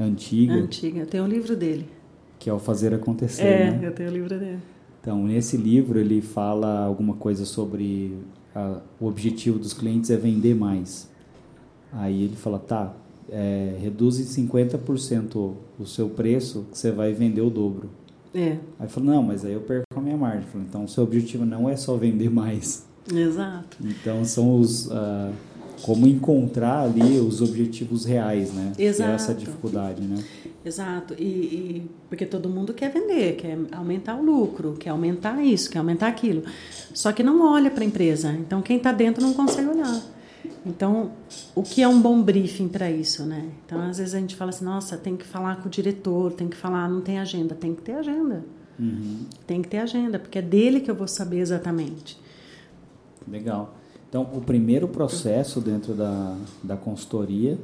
[0.00, 1.00] antiga, antiga.
[1.00, 1.88] Eu tenho o livro dele.
[2.38, 3.42] que é o Fazer Acontecer.
[3.42, 3.80] É, né?
[3.88, 4.60] eu tenho o livro dele.
[5.00, 8.16] Então, nesse livro ele fala alguma coisa sobre
[8.54, 11.07] a- o objetivo dos clientes é vender mais.
[11.92, 12.92] Aí ele fala, tá,
[13.30, 17.88] é, reduz em 50% o seu preço que você vai vender o dobro.
[18.34, 20.44] É, Aí eu falo, não, mas aí eu perco a minha margem.
[20.56, 22.86] Então o seu objetivo não é só vender mais.
[23.12, 23.76] exato.
[23.82, 24.90] Então são os...
[24.90, 25.30] ah,
[25.82, 28.72] como encontrar ali os objetivos reais, né?
[28.76, 29.34] É essa Exato.
[29.38, 30.16] dificuldade, né?
[30.64, 35.70] Exato, e, e- porque todo mundo quer vender, quer aumentar o lucro, quer aumentar isso,
[35.70, 36.42] quer aumentar aquilo.
[36.92, 38.32] Só que não olha para a empresa.
[38.32, 40.02] Então quem está dentro não consegue olhar.
[40.66, 41.12] Então,
[41.54, 43.50] o que é um bom briefing para isso, né?
[43.64, 46.48] Então, às vezes a gente fala assim, nossa, tem que falar com o diretor, tem
[46.48, 48.44] que falar, não tem agenda, tem que ter agenda.
[48.78, 49.26] Uhum.
[49.46, 52.18] Tem que ter agenda, porque é dele que eu vou saber exatamente.
[53.26, 53.74] Legal.
[54.08, 57.58] Então, o primeiro processo dentro da, da consultoria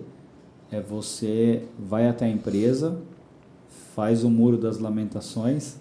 [0.71, 2.99] é você vai até a empresa,
[3.95, 5.77] faz o muro das lamentações,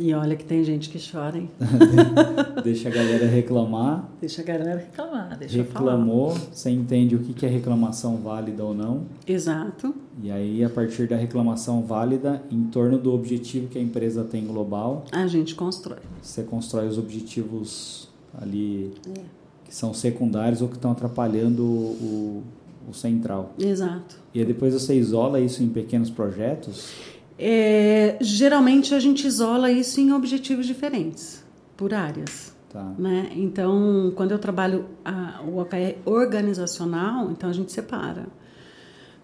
[0.00, 1.50] E olha que tem gente que chora, hein?
[2.62, 7.44] deixa a galera reclamar, Deixa a galera reclamar, deixa reclamou, você entende o que que
[7.44, 9.92] é reclamação válida ou não, Exato.
[10.22, 14.46] e aí a partir da reclamação válida, em torno do objetivo que a empresa tem
[14.46, 15.98] global, A gente constrói.
[16.22, 18.08] você constrói os objetivos
[18.40, 19.20] ali É.
[19.64, 22.42] que são secundários ou que estão atrapalhando o,
[22.88, 23.52] o central.
[23.58, 24.16] Exato.
[24.32, 26.92] E aí depois você isola isso em pequenos projetos?
[27.38, 31.44] É, geralmente a gente isola isso em objetivos diferentes,
[31.76, 32.52] por áreas.
[32.68, 32.82] Tá.
[32.98, 33.30] Né?
[33.36, 38.26] Então, quando eu trabalho a, o OKR organizacional, então a gente separa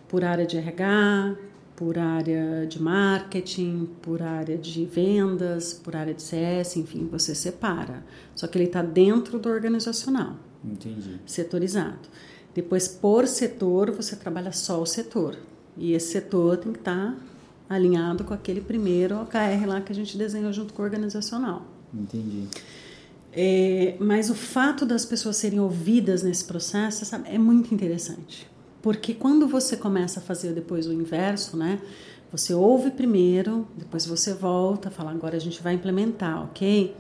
[0.09, 1.37] por área de RH,
[1.77, 8.05] por área de marketing, por área de vendas, por área de CS, enfim, você separa.
[8.35, 11.21] Só que ele está dentro do organizacional, Entendi.
[11.27, 12.09] setorizado.
[12.55, 15.37] Depois, por setor, você trabalha só o setor.
[15.77, 17.17] E esse setor tem que estar
[17.69, 21.63] alinhado com aquele primeiro OKR lá que a gente desenhou junto com o organizacional.
[21.93, 22.49] Entendi.
[23.33, 28.49] É, mas o fato das pessoas serem ouvidas nesse processo sabe, é muito interessante.
[28.81, 31.81] Porque quando você começa a fazer depois o inverso, né?
[32.31, 36.95] Você ouve primeiro, depois você volta, fala, agora a gente vai implementar, ok?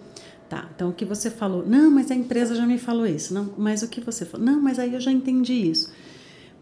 [0.48, 1.66] Tá, então o que você falou?
[1.66, 3.35] Não, mas a empresa já me falou isso.
[3.35, 4.46] Não, mas o que você falou?
[4.46, 5.92] Não, mas aí eu já entendi isso.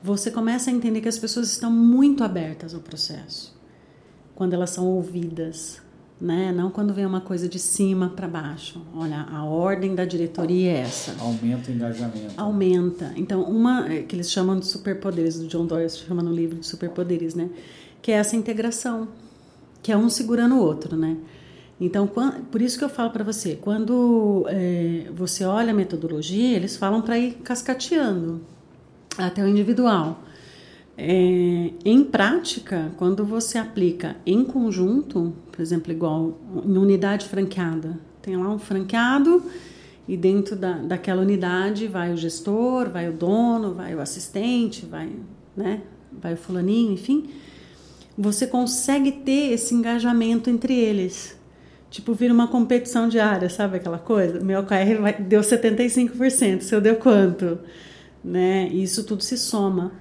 [0.02, 3.62] Você começa a entender que as pessoas estão muito abertas ao processo
[4.35, 5.81] quando elas são ouvidas,
[6.21, 6.53] né?
[6.53, 8.81] Não quando vem uma coisa de cima para baixo.
[8.95, 11.16] Olha, a ordem da diretoria é essa.
[11.18, 12.35] Aumenta o engajamento.
[12.37, 13.12] Aumenta.
[13.16, 16.66] Então, uma é, que eles chamam de superpoderes, o John Doyle chama no livro de
[16.66, 17.51] superpoderes, né?
[18.01, 19.09] Que é essa integração,
[19.83, 21.16] que é um segurando o outro, né?
[21.81, 26.77] Então, por isso que eu falo para você, quando é, você olha a metodologia, eles
[26.77, 28.40] falam para ir cascateando
[29.18, 30.23] até o individual.
[30.96, 38.37] É, em prática, quando você aplica em conjunto, por exemplo, igual em unidade franqueada, tem
[38.37, 39.42] lá um franqueado
[40.07, 45.11] e dentro da, daquela unidade vai o gestor, vai o dono, vai o assistente, vai,
[45.57, 45.81] né,
[46.12, 47.31] vai o fulaninho, enfim.
[48.16, 51.40] Você consegue ter esse engajamento entre eles.
[51.90, 54.40] Tipo, vira uma competição diária, sabe aquela coisa?
[54.40, 57.59] Meu OKR deu 75%, seu deu quanto?
[58.24, 58.68] Né?
[58.70, 59.92] E isso tudo se soma.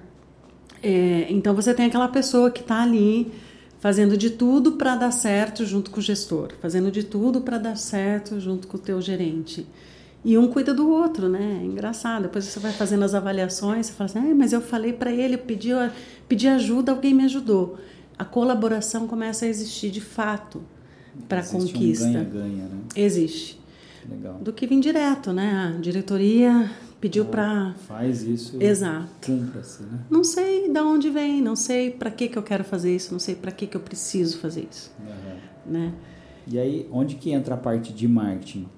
[0.82, 3.32] É, então você tem aquela pessoa que está ali
[3.78, 7.76] fazendo de tudo para dar certo junto com o gestor, fazendo de tudo para dar
[7.76, 9.66] certo junto com o teu gerente.
[10.24, 11.58] E um cuida do outro, né?
[11.60, 12.22] É engraçado.
[12.22, 15.34] Depois você vai fazendo as avaliações, você fala assim: ah, mas eu falei para ele,
[15.34, 15.70] eu pedi,
[16.28, 17.76] pedi ajuda, alguém me ajudou.
[18.16, 20.62] A colaboração começa a existir de fato
[21.28, 22.06] para a Existe conquista.
[22.06, 22.78] Um ganha-ganha, né?
[22.94, 23.60] Existe.
[24.08, 24.34] Legal.
[24.40, 25.74] Do que vir direto, né?
[25.74, 26.70] A diretoria
[27.02, 27.74] pediu para.
[27.88, 28.56] Faz isso.
[28.62, 29.08] Exato.
[29.26, 29.98] Cumpra-se, né?
[30.08, 33.18] Não sei de onde vem, não sei para que, que eu quero fazer isso, não
[33.18, 34.92] sei para que, que eu preciso fazer isso.
[35.00, 35.72] Uhum.
[35.72, 35.92] Né?
[36.46, 38.68] E aí, onde que entra a parte de marketing?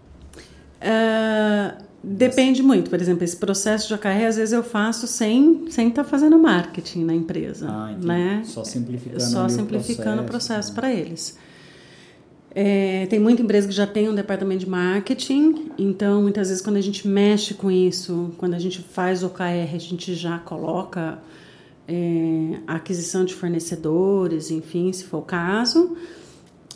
[0.80, 2.88] Uh, depende muito.
[2.88, 6.38] Por exemplo, esse processo de OKR, às vezes eu faço sem sem estar tá fazendo
[6.38, 7.68] marketing na empresa.
[7.68, 8.42] Ah, né?
[8.46, 10.74] Só simplificando Só o simplificando o processo, processo né?
[10.74, 11.38] para eles.
[12.54, 16.76] É, tem muita empresa que já tem um departamento de marketing, então muitas vezes quando
[16.76, 21.18] a gente mexe com isso, quando a gente faz o OKR, a gente já coloca
[21.88, 25.96] é, a aquisição de fornecedores, enfim, se for o caso.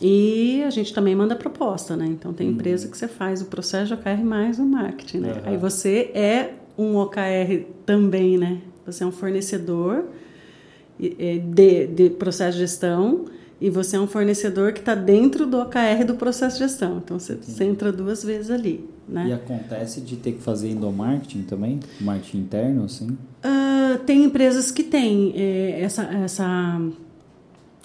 [0.00, 2.06] E a gente também manda proposta, né?
[2.06, 5.32] Então tem empresa que você faz o processo de OKR mais o marketing, né?
[5.32, 5.40] Uhum.
[5.44, 8.60] Aí você é um OKR também, né?
[8.86, 10.04] Você é um fornecedor
[11.00, 13.26] é, de, de processo de gestão
[13.60, 16.98] e você é um fornecedor que está dentro do OKR do processo de gestão.
[16.98, 18.88] Então você, você, entra duas vezes ali.
[19.08, 19.28] Né?
[19.28, 21.80] E acontece de ter que fazer endomarketing também?
[22.00, 23.06] Marketing interno, assim?
[23.08, 26.80] Uh, tem empresas que têm é, essa, essa,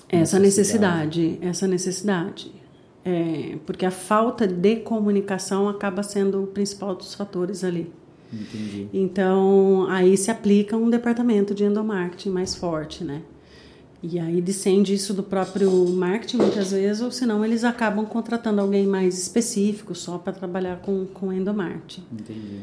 [0.09, 1.39] essa necessidade.
[1.41, 2.51] Essa necessidade.
[3.03, 7.91] É, porque a falta de comunicação acaba sendo o principal dos fatores ali.
[8.31, 8.87] Entendi.
[8.93, 13.21] Então, aí se aplica um departamento de endomarketing mais forte, né?
[14.05, 18.85] E aí descende isso do próprio marketing muitas vezes, ou senão eles acabam contratando alguém
[18.85, 22.03] mais específico só para trabalhar com, com endomarketing.
[22.11, 22.59] Entendi.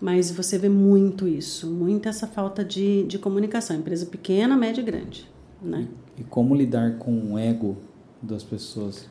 [0.00, 3.76] Mas você vê muito isso, muita essa falta de, de comunicação.
[3.76, 5.28] Empresa pequena, média e grande.
[5.60, 5.88] Né?
[6.16, 7.76] E, e como lidar com o ego
[8.22, 9.08] das pessoas?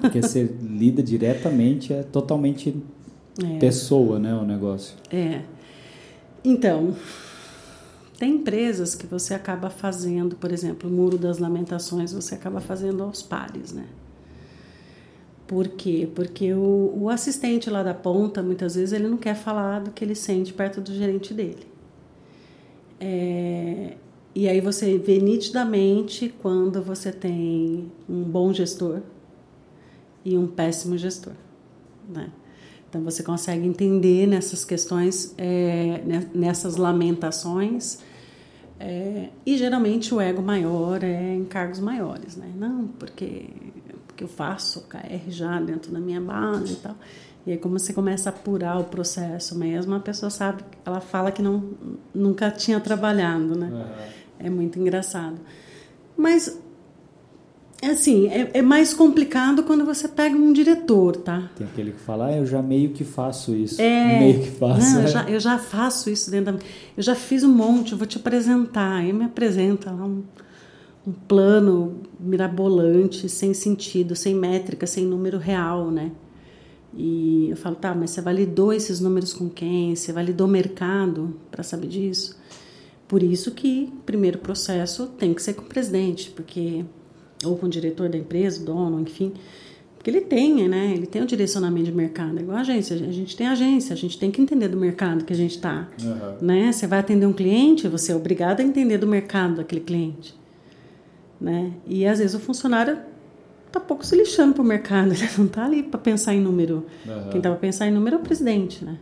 [0.00, 2.76] Porque você lida diretamente, é totalmente
[3.40, 3.58] é.
[3.58, 4.96] pessoa, né, o negócio.
[5.12, 5.42] É.
[6.44, 6.94] Então,
[8.18, 13.02] tem empresas que você acaba fazendo, por exemplo, o Muro das Lamentações, você acaba fazendo
[13.02, 13.86] aos pares, né?
[15.46, 16.08] Por quê?
[16.14, 20.04] Porque o, o, assistente lá da ponta, muitas vezes, ele não quer falar do que
[20.04, 21.66] ele sente perto do gerente dele.
[22.98, 23.96] É,
[24.34, 29.00] e aí você vê nitidamente quando você tem um bom gestor
[30.24, 31.34] e um péssimo gestor,
[32.08, 32.30] né?
[32.94, 36.00] Então você consegue entender nessas questões, é,
[36.32, 37.98] nessas lamentações,
[38.78, 42.48] é, e geralmente o ego maior é em cargos maiores, né?
[42.56, 43.46] Não, porque,
[44.06, 46.94] porque eu faço KR já dentro da minha base e tal.
[47.44, 51.32] E aí, como você começa a apurar o processo mesmo, a pessoa sabe, ela fala
[51.32, 51.70] que não,
[52.14, 53.70] nunca tinha trabalhado, né?
[53.72, 54.46] Uhum.
[54.46, 55.40] É muito engraçado.
[56.16, 56.62] Mas
[57.90, 61.50] assim, é, é, mais complicado quando você pega um diretor, tá?
[61.56, 63.80] Tem aquele que fala, ah, eu já meio que faço isso.
[63.80, 64.92] É, meio que faço.
[64.92, 65.06] Não, eu, é.
[65.08, 66.58] já, eu, já, faço isso dentro da.
[66.96, 68.96] Eu já fiz um monte, eu vou te apresentar.
[68.96, 70.22] Aí me apresenta lá um,
[71.06, 76.12] um plano mirabolante, sem sentido, sem métrica, sem número real, né?
[76.96, 79.96] E eu falo, tá, mas você validou esses números com quem?
[79.96, 82.38] Você validou o mercado para saber disso?
[83.08, 86.84] Por isso que o primeiro processo tem que ser com o presidente, porque
[87.44, 89.32] ou com o diretor da empresa, dono, enfim.
[90.04, 90.92] Porque ele tem, né?
[90.92, 92.38] Ele tem o direcionamento de mercado.
[92.38, 92.94] É igual a agência.
[92.94, 95.88] A gente tem agência, a gente tem que entender do mercado que a gente está.
[96.02, 96.46] Uhum.
[96.46, 96.70] Né?
[96.70, 100.34] Você vai atender um cliente, você é obrigado a entender do mercado daquele cliente.
[101.40, 101.72] Né?
[101.86, 102.98] E às vezes o funcionário
[103.66, 106.84] está pouco se lixando para o mercado, ele não está ali para pensar em número.
[107.06, 107.28] Uhum.
[107.30, 108.98] Quem está para pensar em número é o presidente, né?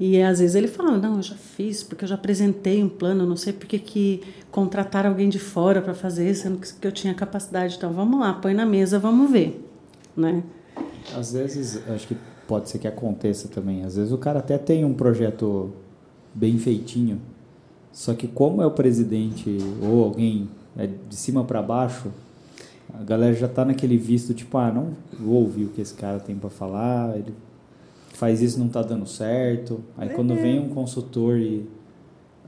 [0.00, 3.26] E às vezes ele fala: Não, eu já fiz, porque eu já apresentei um plano,
[3.26, 7.76] não sei porque que contrataram alguém de fora para fazer, sendo que eu tinha capacidade.
[7.76, 9.64] Então vamos lá, põe na mesa, vamos ver.
[10.16, 10.42] Né?
[11.16, 13.84] Às vezes, acho que pode ser que aconteça também.
[13.84, 15.72] Às vezes o cara até tem um projeto
[16.32, 17.20] bem feitinho,
[17.92, 22.12] só que como é o presidente ou alguém é de cima para baixo,
[22.94, 26.20] a galera já está naquele visto tipo, ah, não vou ouvir o que esse cara
[26.20, 27.34] tem para falar, ele
[28.18, 29.80] faz isso não está dando certo.
[29.96, 30.12] Aí é.
[30.12, 31.64] quando vem um consultor e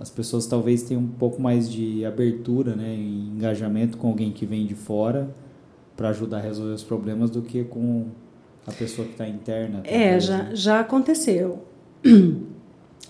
[0.01, 4.45] as pessoas talvez tenham um pouco mais de abertura, né, e engajamento com alguém que
[4.45, 5.31] vem de fora
[5.97, 8.07] para ajudar a resolver os problemas do que com
[8.67, 9.83] a pessoa que está interna.
[9.85, 11.65] É, já, já aconteceu.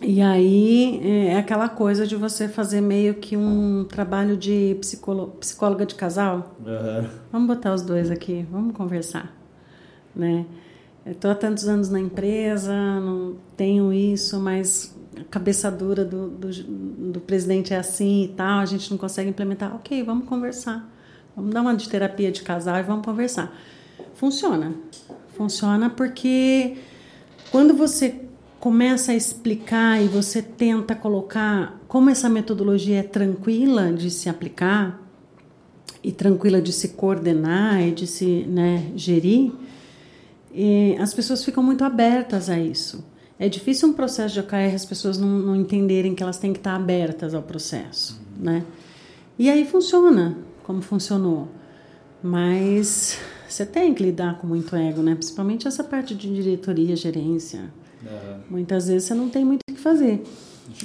[0.02, 5.94] E aí é aquela coisa de você fazer meio que um trabalho de psicóloga de
[5.94, 6.56] casal.
[6.58, 7.08] Uhum.
[7.30, 9.36] Vamos botar os dois aqui, vamos conversar,
[10.16, 10.46] né?
[11.04, 16.50] Estou há tantos anos na empresa, não tenho isso, mas a cabeça dura do, do,
[17.12, 19.74] do, presidente é assim e tal, a gente não consegue implementar.
[19.74, 20.88] Ok, vamos conversar.
[21.34, 23.54] Vamos dar uma de terapia de casal e vamos conversar.
[24.14, 24.74] Funciona.
[25.34, 26.76] Funciona porque
[27.50, 28.20] quando você
[28.60, 35.00] começa a explicar e você tenta colocar como essa metodologia é tranquila de se aplicar
[36.04, 39.52] e tranquila de se coordenar e de se né, gerir,
[40.52, 43.04] e as pessoas ficam muito abertas a isso.
[43.38, 46.58] É difícil um processo de OKR as pessoas não, não entenderem que elas têm que
[46.58, 48.44] estar abertas ao processo, uhum.
[48.44, 48.64] né?
[49.38, 51.48] E aí funciona, como funcionou.
[52.22, 55.14] Mas você tem que lidar com muito ego, né?
[55.14, 57.72] Principalmente essa parte de diretoria, gerência.
[58.02, 58.40] Uhum.
[58.50, 60.22] Muitas vezes você não tem muito o que fazer.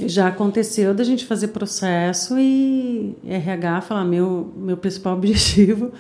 [0.06, 5.92] Já aconteceu da gente fazer processo e RH falar: meu, meu principal objetivo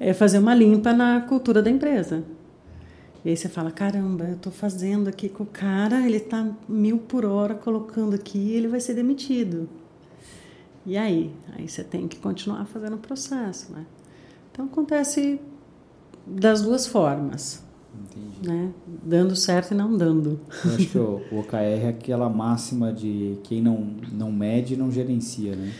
[0.00, 2.24] é fazer uma limpa na cultura da empresa.
[3.24, 6.98] E aí você fala, caramba, eu estou fazendo aqui com o cara, ele está mil
[6.98, 9.68] por hora colocando aqui, ele vai ser demitido.
[10.84, 11.32] E aí?
[11.56, 13.86] Aí você tem que continuar fazendo o processo, né?
[14.50, 15.40] Então acontece
[16.26, 17.62] das duas formas,
[17.94, 18.48] Entendi.
[18.48, 18.72] Né?
[19.04, 20.40] Dando certo e não dando.
[20.64, 24.90] Eu acho que o, o OKR é aquela máxima de quem não, não mede não
[24.90, 25.72] gerencia, né?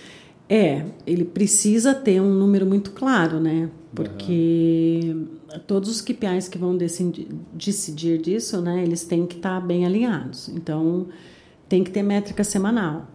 [0.48, 3.70] É, ele precisa ter um número muito claro, né?
[3.94, 5.58] Porque uhum.
[5.66, 8.82] todos os KPIs que vão decidir, disso, né?
[8.82, 10.48] Eles têm que estar bem alinhados.
[10.48, 11.08] Então,
[11.68, 13.06] tem que ter métrica semanal.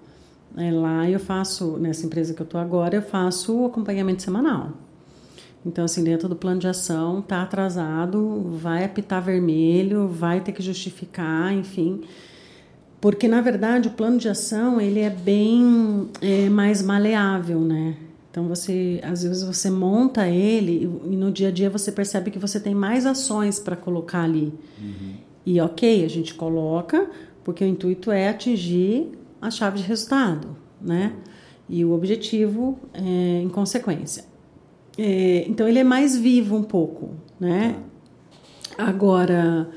[0.55, 4.73] É, lá eu faço, nessa empresa que eu estou agora, eu faço o acompanhamento semanal.
[5.65, 10.61] Então, assim, dentro do plano de ação, tá atrasado, vai apitar vermelho, vai ter que
[10.61, 12.01] justificar, enfim.
[13.01, 17.95] Porque, na verdade, o plano de ação, ele é bem é, mais maleável, né?
[18.37, 22.37] Então, você, às vezes, você monta ele e no dia a dia você percebe que
[22.37, 24.53] você tem mais ações para colocar ali.
[24.79, 25.13] Uhum.
[25.43, 27.09] E, ok, a gente coloca,
[27.43, 29.09] porque o intuito é atingir
[29.41, 31.13] a chave de resultado, né?
[31.67, 34.23] E o objetivo é em consequência.
[34.99, 37.75] É, então ele é mais vivo um pouco, né?
[38.77, 38.83] Tá.
[38.85, 39.67] Agora,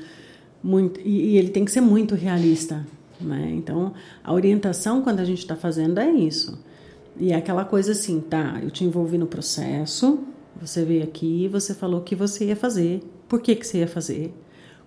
[0.63, 2.85] muito, e, e, ele tem que ser muito realista,
[3.19, 3.53] né?
[3.55, 3.91] Então,
[4.23, 6.69] a orientação quando a gente está fazendo é isso.
[7.17, 10.19] E é aquela coisa assim, tá, eu te envolvi no processo,
[10.59, 13.87] você veio aqui, você falou o que você ia fazer, por que, que você ia
[13.87, 14.33] fazer,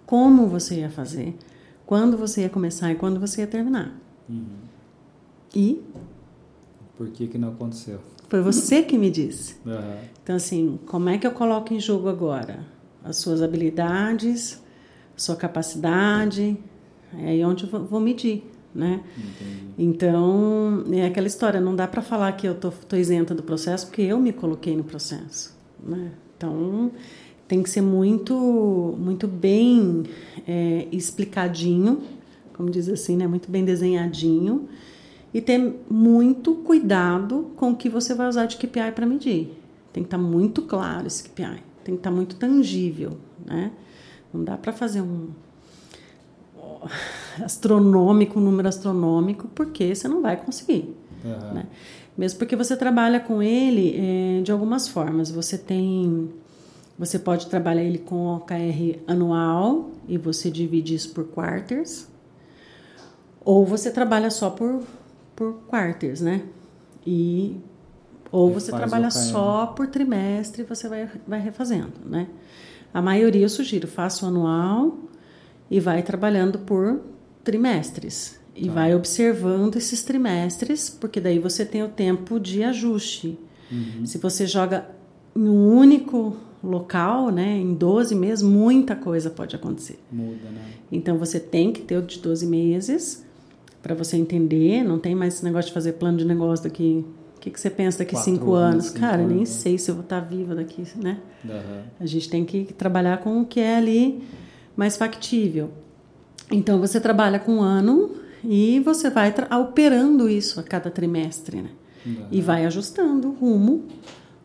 [0.07, 1.37] como você ia fazer,
[1.87, 3.99] quando você ia começar e quando você ia terminar.
[4.29, 4.45] Uhum.
[5.55, 5.83] E?
[6.97, 8.01] Por que, que não aconteceu?
[8.29, 9.57] Foi você que me disse.
[9.65, 10.15] Uhum.
[10.23, 12.65] Então, assim, como é que eu coloco em jogo agora?
[13.03, 14.63] As suas habilidades,
[15.15, 16.57] sua capacidade,
[17.19, 18.43] é aí onde eu vou medir,
[18.75, 19.03] né?
[19.17, 19.65] Entendi.
[19.79, 23.87] Então, é aquela história, não dá para falar que eu tô, tô isenta do processo,
[23.87, 26.11] porque eu me coloquei no processo, né?
[26.37, 26.91] Então,
[27.47, 30.05] tem que ser muito, muito bem
[30.47, 32.03] é, explicadinho,
[32.53, 33.27] como diz assim, né?
[33.27, 34.69] Muito bem desenhadinho
[35.33, 39.61] e ter muito cuidado com o que você vai usar de KPI para medir.
[39.93, 43.73] Tem que estar tá muito claro esse KPI, tem que estar tá muito tangível, né?
[44.33, 45.29] Não dá para fazer um
[47.43, 50.95] astronômico, um número astronômico, porque você não vai conseguir.
[51.25, 51.55] Uhum.
[51.55, 51.67] Né?
[52.17, 55.31] Mesmo porque você trabalha com ele é, de algumas formas.
[55.31, 56.31] Você tem,
[56.99, 62.07] você pode trabalhar ele com OKR anual e você divide isso por quarters,
[63.45, 64.83] ou você trabalha só por
[65.35, 66.43] por quarters, né?
[67.07, 67.57] E
[68.31, 72.29] ou você trabalha só por trimestre e você vai, vai refazendo, né?
[72.93, 74.99] A maioria eu sugiro, faça o anual
[75.71, 77.01] e vai trabalhando por
[77.43, 78.39] trimestres.
[78.57, 78.73] E tá.
[78.73, 83.39] vai observando esses trimestres, porque daí você tem o tempo de ajuste.
[83.71, 84.07] Uhum.
[84.07, 84.89] Se você joga
[85.35, 89.99] em um único local, né, em 12 meses, muita coisa pode acontecer.
[90.11, 90.63] Muda, né?
[90.91, 93.25] Então você tem que ter o de 12 meses
[93.83, 94.83] para você entender.
[94.83, 97.05] Não tem mais esse negócio de fazer plano de negócio daqui.
[97.37, 98.87] O que, que você pensa daqui Quatro cinco anos?
[98.87, 99.35] Cinco Cara, anos.
[99.35, 101.19] nem sei se eu vou estar tá viva daqui, né?
[101.45, 101.83] Uhum.
[102.01, 104.23] A gente tem que trabalhar com o que é ali
[104.77, 105.71] mais factível.
[106.51, 111.71] Então você trabalha com um ano e você vai operando isso a cada trimestre, né?
[112.05, 112.27] Uhum.
[112.31, 113.87] E vai ajustando o rumo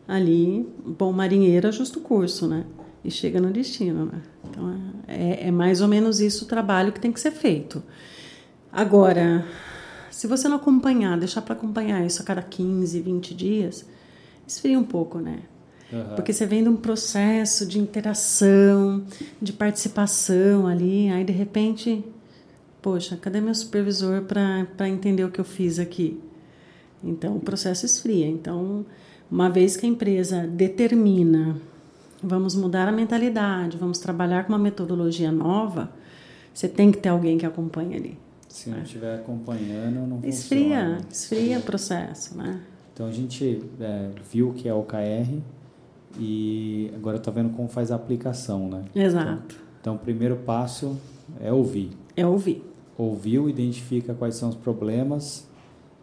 [0.08, 0.66] ali.
[0.84, 2.64] Bom marinheiro ajusta o curso, né?
[3.04, 4.22] E chega no destino, né?
[4.48, 4.74] Então
[5.06, 7.82] é, é mais ou menos isso o trabalho que tem que ser feito.
[8.72, 9.44] Agora,
[10.10, 13.86] se você não acompanhar, deixar para acompanhar isso a cada 15, 20 dias,
[14.46, 15.40] esfria um pouco, né?
[15.92, 16.14] Uhum.
[16.14, 19.04] Porque você vem de um processo de interação,
[19.40, 22.04] de participação ali, aí de repente,
[22.80, 26.20] poxa, cadê meu supervisor para entender o que eu fiz aqui?
[27.02, 28.26] Então o processo esfria.
[28.26, 28.84] Então,
[29.30, 31.56] uma vez que a empresa determina,
[32.22, 35.90] vamos mudar a mentalidade, vamos trabalhar com uma metodologia nova,
[36.54, 38.18] você tem que ter alguém que acompanhe ali.
[38.48, 41.00] Se não estiver acompanhando, não esfria, funciona.
[41.10, 42.60] Esfria o processo, né?
[42.92, 45.40] Então a gente é, viu que é o KR
[46.18, 48.84] e agora está vendo como faz a aplicação, né?
[48.94, 49.54] Exato.
[49.54, 50.98] Então, então, o primeiro passo
[51.40, 51.90] é ouvir.
[52.16, 52.62] É ouvir.
[52.98, 55.48] Ouviu, identifica quais são os problemas,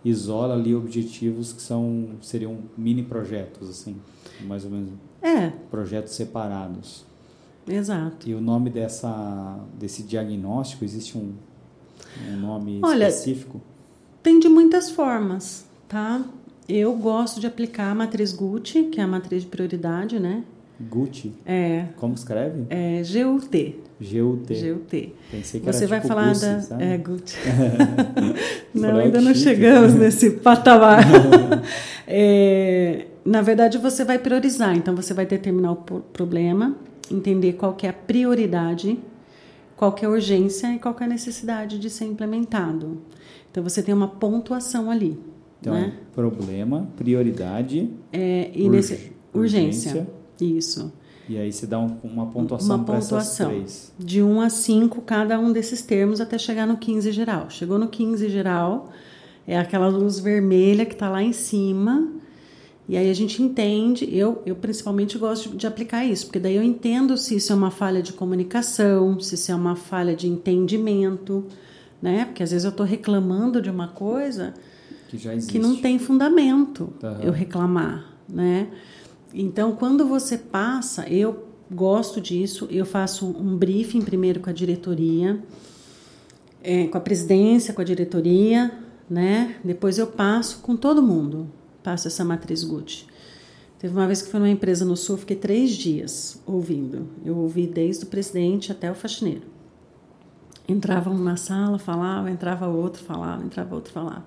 [0.04, 3.98] isola ali objetivos que são seriam mini projetos, assim,
[4.42, 4.90] mais ou menos.
[5.22, 5.50] É.
[5.70, 7.06] Projetos separados.
[7.68, 8.28] Exato.
[8.28, 11.34] E o nome dessa, desse diagnóstico, existe um,
[12.30, 13.62] um nome Olha, específico?
[14.24, 16.24] Tem de muitas formas, tá?
[16.68, 20.44] Eu gosto de aplicar a matriz Gucci, que é a matriz de prioridade, né?
[20.80, 21.34] Gucci?
[21.46, 21.86] É.
[21.96, 22.66] Como escreve?
[22.70, 23.76] É GUT.
[24.00, 24.54] GUT.
[24.54, 25.16] GUT.
[25.32, 26.62] Pensei que Você era vai tipo falar Gucci, da.
[26.62, 26.84] sabe?
[26.84, 27.38] É, Gucci.
[28.76, 31.04] não, ainda não chegamos nesse patamar.
[32.08, 34.76] é, na verdade, você vai priorizar.
[34.76, 36.76] Então, você vai determinar o problema,
[37.10, 39.00] entender qual que é a prioridade
[39.78, 42.98] qual é a urgência e qual é a necessidade de ser implementado.
[43.50, 45.18] Então você tem uma pontuação ali.
[45.60, 45.94] Então, né?
[46.14, 49.12] problema, prioridade é, e urg urgência.
[49.34, 50.08] urgência.
[50.40, 50.92] Isso.
[51.30, 53.94] E aí se dá um, uma pontuação para essas três.
[54.00, 57.50] De 1 a 5 cada um desses termos até chegar no 15 geral.
[57.50, 58.90] Chegou no 15 geral,
[59.46, 62.14] é aquela luz vermelha que está lá em cima.
[62.88, 66.56] E aí a gente entende, eu, eu principalmente gosto de, de aplicar isso, porque daí
[66.56, 70.26] eu entendo se isso é uma falha de comunicação, se isso é uma falha de
[70.26, 71.44] entendimento,
[72.02, 72.24] né?
[72.24, 74.54] Porque às vezes eu estou reclamando de uma coisa
[75.08, 75.52] que, já existe.
[75.52, 77.22] que não tem fundamento uhum.
[77.22, 78.70] eu reclamar, né?
[79.34, 85.42] Então, quando você passa, eu gosto disso, eu faço um briefing primeiro com a diretoria,
[86.64, 88.72] é, com a presidência, com a diretoria,
[89.10, 89.56] né?
[89.64, 91.50] Depois eu passo com todo mundo,
[91.84, 93.06] passo essa matriz Gucci.
[93.80, 97.08] Teve uma vez que foi numa empresa no Sul, fiquei três dias ouvindo.
[97.24, 99.44] Eu ouvi desde o presidente até o faxineiro.
[100.68, 104.26] Entrava um na sala, falava, entrava outro, falava, entrava outro, falava.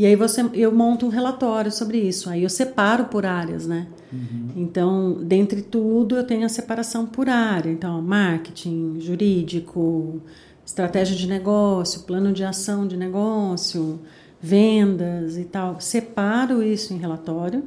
[0.00, 2.30] E aí você, eu monto um relatório sobre isso.
[2.30, 3.86] Aí eu separo por áreas, né?
[4.10, 4.48] Uhum.
[4.56, 7.70] Então, dentre tudo, eu tenho a separação por área.
[7.70, 10.22] Então, marketing, jurídico,
[10.64, 14.00] estratégia de negócio, plano de ação de negócio,
[14.40, 15.78] vendas e tal.
[15.82, 17.62] Separo isso em relatório.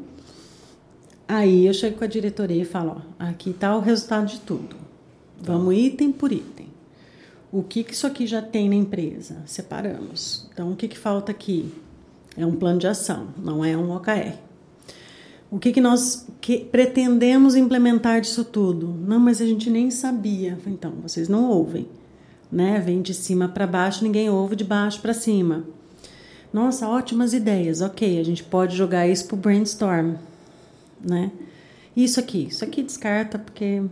[1.27, 4.75] Aí eu chego com a diretoria e falo: ó, aqui está o resultado de tudo.
[5.39, 6.65] Vamos item por item.
[7.51, 9.43] O que, que isso aqui já tem na empresa?
[9.45, 10.49] Separamos.
[10.51, 11.71] Então, o que, que falta aqui?
[12.37, 14.37] É um plano de ação, não é um OKR.
[15.51, 18.87] O que, que nós que pretendemos implementar disso tudo?
[18.87, 20.57] Não, mas a gente nem sabia.
[20.65, 21.87] Então, vocês não ouvem.
[22.51, 22.79] Né?
[22.79, 25.63] Vem de cima para baixo, ninguém ouve de baixo para cima.
[26.51, 27.81] Nossa, ótimas ideias.
[27.81, 30.15] Ok, a gente pode jogar isso para o brainstorm.
[30.99, 31.31] Né?
[31.95, 33.83] Isso aqui, isso aqui descarta porque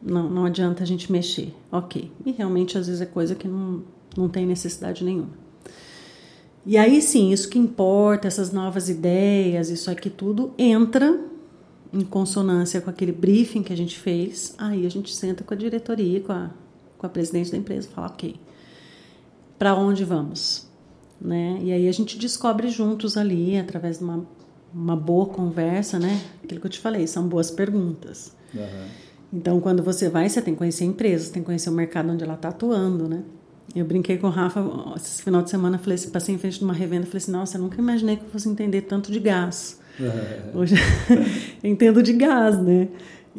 [0.00, 1.52] não, não adianta a gente mexer.
[1.72, 2.10] Ok.
[2.24, 3.82] E realmente às vezes é coisa que não,
[4.16, 5.43] não tem necessidade nenhuma.
[6.66, 11.20] E aí sim, isso que importa, essas novas ideias, isso aqui tudo entra
[11.92, 14.54] em consonância com aquele briefing que a gente fez.
[14.58, 16.50] Aí a gente senta com a diretoria, com a,
[16.96, 18.36] com a presidente da empresa, fala, ok,
[19.58, 20.66] para onde vamos?
[21.20, 21.58] Né?
[21.62, 24.26] E aí a gente descobre juntos ali, através de uma,
[24.72, 26.20] uma boa conversa, né?
[26.42, 28.34] Aquilo que eu te falei, são boas perguntas.
[28.52, 28.86] Uhum.
[29.32, 31.72] Então, quando você vai, você tem que conhecer a empresa, você tem que conhecer o
[31.72, 33.22] mercado onde ela está atuando, né?
[33.74, 34.60] Eu brinquei com o Rafa
[34.96, 37.62] esse final de semana, falei passei em frente de uma revenda, falei assim, nossa, eu
[37.62, 39.80] nunca imaginei que eu fosse entender tanto de gás.
[40.00, 40.56] É.
[40.56, 40.74] Hoje
[41.62, 42.88] entendo de gás, né?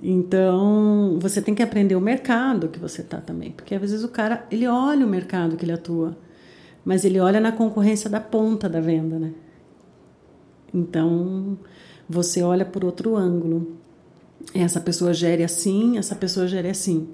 [0.01, 4.09] Então, você tem que aprender o mercado que você está também, porque às vezes o
[4.09, 6.17] cara, ele olha o mercado que ele atua,
[6.83, 9.31] mas ele olha na concorrência da ponta da venda, né?
[10.73, 11.57] Então,
[12.09, 13.77] você olha por outro ângulo.
[14.53, 17.07] Essa pessoa gere assim, essa pessoa gere assim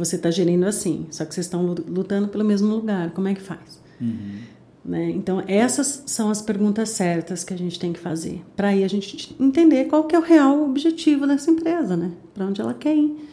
[0.00, 3.40] você está gerindo assim, só que vocês estão lutando pelo mesmo lugar, como é que
[3.40, 3.80] faz?
[4.00, 4.38] Uhum.
[4.84, 5.10] Né?
[5.10, 8.88] Então, essas são as perguntas certas que a gente tem que fazer, para aí a
[8.88, 12.12] gente entender qual que é o real objetivo dessa empresa, né?
[12.34, 13.28] para onde ela quer ir.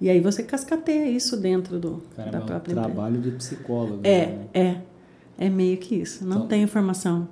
[0.00, 4.00] E aí você cascateia isso dentro do, Caramba, da é própria trabalho de psicólogo.
[4.02, 4.46] É, né?
[4.52, 4.76] é.
[5.36, 6.24] É meio que isso.
[6.24, 7.28] Não então, tenho formação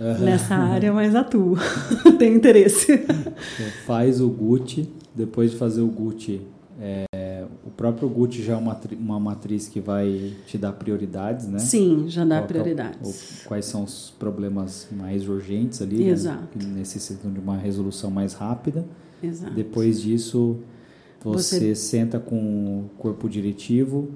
[0.00, 0.18] uhum.
[0.20, 1.56] nessa área, mas atuo.
[2.18, 2.92] tenho interesse.
[2.92, 6.40] Então, faz o Gucci, depois de fazer o Gucci,
[6.80, 7.04] é,
[7.64, 11.58] o próprio Gucci já é uma, uma matriz que vai te dar prioridades, né?
[11.58, 13.42] Sim, já dá Qual, prioridades.
[13.46, 16.10] quais são os problemas mais urgentes ali, né?
[16.10, 16.40] Exato.
[16.40, 16.48] Né?
[16.58, 18.84] que necessitam de uma resolução mais rápida.
[19.22, 19.54] Exato.
[19.54, 20.58] Depois disso,
[21.22, 21.74] você, você...
[21.74, 24.10] senta com o corpo diretivo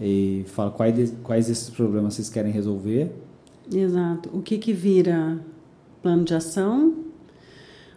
[0.00, 3.12] e fala quais, quais desses problemas vocês querem resolver.
[3.72, 4.30] Exato.
[4.32, 5.38] O que que vira
[6.02, 6.94] plano de ação?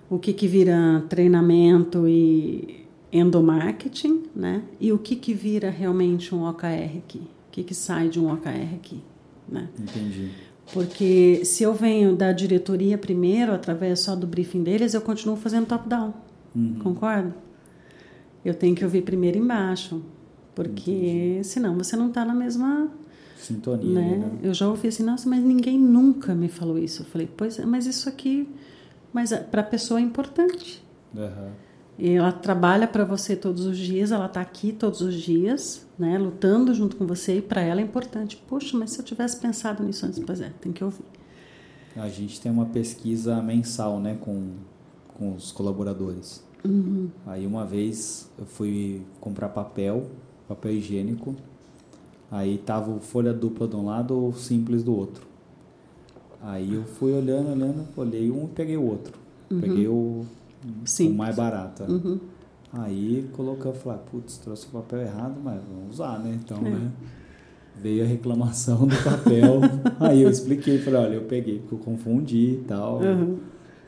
[0.09, 4.63] O que que vira treinamento e endomarketing, né?
[4.79, 7.19] E o que que vira realmente um OKR aqui?
[7.19, 9.01] O que que sai de um OKR aqui,
[9.47, 9.69] né?
[9.79, 10.29] Entendi.
[10.71, 15.65] Porque se eu venho da diretoria primeiro, através só do briefing deles, eu continuo fazendo
[15.65, 16.13] top-down.
[16.55, 16.75] Uhum.
[16.79, 17.35] Concorda?
[18.45, 20.01] Eu tenho que ouvir primeiro embaixo,
[20.53, 21.43] porque Entendi.
[21.43, 22.89] senão você não está na mesma
[23.37, 23.89] sintonia.
[23.89, 24.17] Né?
[24.17, 24.31] né?
[24.43, 27.01] Eu já ouvi assim, nossa, mas ninguém nunca me falou isso.
[27.01, 28.47] Eu falei, pois é, mas isso aqui,
[29.11, 30.83] mas para a pessoa é importante.
[31.15, 31.49] Uhum.
[31.99, 36.17] E ela trabalha para você todos os dias, ela está aqui todos os dias, né,
[36.17, 38.41] lutando junto com você, e para ela é importante.
[38.47, 41.03] Poxa, mas se eu tivesse pensado nisso antes, pois é, tem que ouvir.
[41.97, 44.53] A gente tem uma pesquisa mensal, né, com,
[45.09, 46.41] com os colaboradores.
[46.63, 47.09] Uhum.
[47.27, 50.05] Aí uma vez eu fui comprar papel,
[50.47, 51.35] papel higiênico,
[52.31, 55.27] aí tava folha dupla de um lado ou simples do outro.
[56.41, 59.13] Aí eu fui olhando, olhando, olhei um e peguei o outro.
[59.51, 59.59] Uhum.
[59.59, 60.25] Peguei o
[60.85, 61.13] Sim.
[61.13, 61.89] mais barata.
[61.89, 62.19] Uhum.
[62.71, 66.37] Aí colocou, falei, putz, trouxe o papel errado, mas vamos usar, né?
[66.43, 66.69] Então, é.
[66.69, 66.91] né?
[67.81, 69.61] Veio a reclamação do papel.
[69.99, 72.99] aí eu expliquei, falei, olha, eu peguei, porque eu confundi e tal.
[72.99, 73.37] Uhum.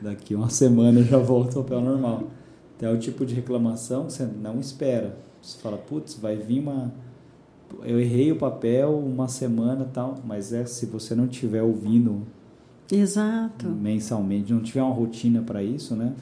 [0.00, 2.24] Daqui uma semana eu já volto ao papel normal.
[2.76, 5.16] Então é o tipo de reclamação que você não espera.
[5.40, 6.92] Você fala, putz, vai vir uma.
[7.84, 12.22] Eu errei o papel uma semana tal, mas é se você não estiver ouvindo
[12.94, 13.68] Exato.
[13.68, 16.12] mensalmente, não tiver uma rotina para isso, né?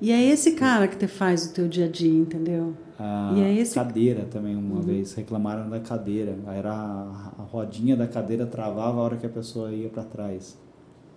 [0.00, 2.74] E é esse cara que te faz o teu dia a dia, entendeu?
[2.98, 4.82] A E é esse- cadeira também, uma Uhum.
[4.82, 6.36] vez, reclamaram da cadeira.
[6.48, 10.58] Era a, rodinha da cadeira travava a hora que a pessoa ia para trás.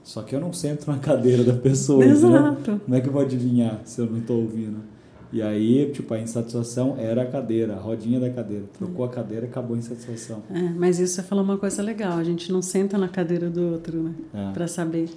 [0.04, 2.04] Só que eu não sento na cadeira da pessoa?
[2.06, 2.80] Exato.
[2.86, 4.78] Como é que eu vou adivinhar se eu não estou ouvindo?
[5.34, 8.66] E aí, tipo, a insatisfação era a cadeira, a rodinha da cadeira.
[8.78, 10.44] Trocou a cadeira, acabou a insatisfação.
[10.52, 13.72] É, mas isso você falou uma coisa legal, a gente não senta na cadeira do
[13.72, 14.14] outro, né?
[14.32, 14.54] É.
[14.54, 15.10] Pra saber.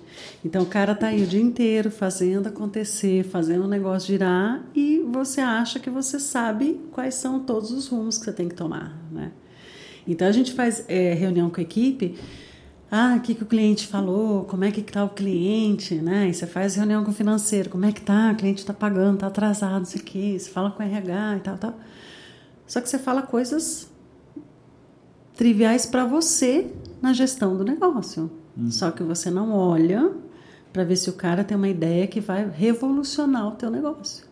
[0.43, 5.05] Então o cara tá aí o dia inteiro fazendo acontecer, fazendo o negócio girar e
[5.13, 8.99] você acha que você sabe quais são todos os rumos que você tem que tomar,
[9.13, 9.33] né?
[10.09, 12.15] Então a gente faz é, reunião com a equipe.
[12.91, 14.45] Ah, o que, que o cliente falou?
[14.45, 15.97] Como é que está o cliente?
[15.97, 16.29] Né?
[16.29, 17.69] E você faz reunião com o financeiro.
[17.69, 18.31] Como é que tá?
[18.33, 20.37] O cliente está pagando, está atrasado, não sei o quê.
[20.39, 21.75] Você fala com o RH e tal, tal.
[22.67, 23.89] Só que você fala coisas
[25.35, 26.73] triviais para você
[27.03, 28.31] na gestão do negócio.
[28.71, 30.13] Só que você não olha
[30.73, 34.25] para ver se o cara tem uma ideia que vai revolucionar o teu negócio.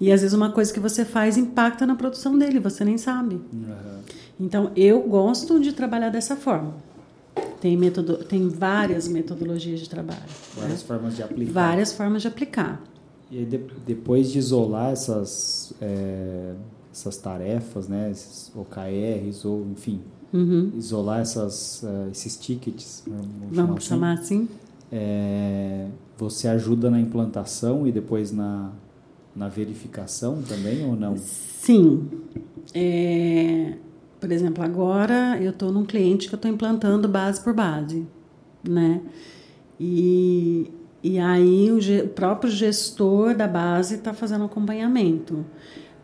[0.00, 3.40] E às vezes uma coisa que você faz impacta na produção dele, você nem sabe.
[3.52, 4.00] Aham.
[4.38, 6.74] Então eu gosto de trabalhar dessa forma.
[7.60, 10.22] Tem, metodo, tem várias metodologias de trabalho.
[10.56, 10.86] Várias né?
[10.86, 11.52] formas de aplicar.
[11.52, 12.82] Várias formas de aplicar.
[13.30, 16.54] E aí, de- depois de isolar essas, é,
[16.92, 20.00] essas tarefas, né, esses OKRs, ou enfim,
[20.32, 20.72] Uhum.
[20.76, 24.48] isolar essas, eh, esses tickets, né, vamos, Vamos assim, chamar assim?
[24.92, 25.86] é,
[26.16, 28.70] você ajuda na implantação e depois na,
[29.34, 31.16] na verificação também ou não?
[31.16, 32.08] Sim.
[32.74, 33.74] É,
[34.20, 38.06] por exemplo, agora eu estou num cliente que eu estou implantando base por base,
[38.68, 39.00] né?
[39.78, 40.70] E,
[41.02, 45.44] e aí o, o próprio gestor da base está fazendo acompanhamento.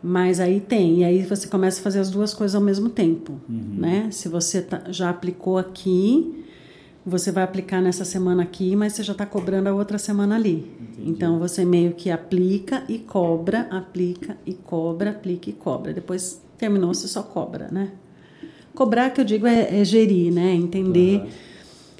[0.01, 3.39] Mas aí tem, e aí você começa a fazer as duas coisas ao mesmo tempo,
[3.49, 4.07] né?
[4.11, 6.45] Se você tá- já aplicou aqui,
[7.03, 10.71] você vai aplicar nessa semana aqui, mas você já está cobrando a outra semana ali.
[10.99, 15.91] Então você meio que aplica e cobra, aplica e cobra, aplica e cobra.
[15.91, 17.91] Depois terminou, você só cobra, né?
[18.75, 20.53] Cobrar, que eu digo, é, é gerir, né?
[20.53, 21.27] Entender Aham.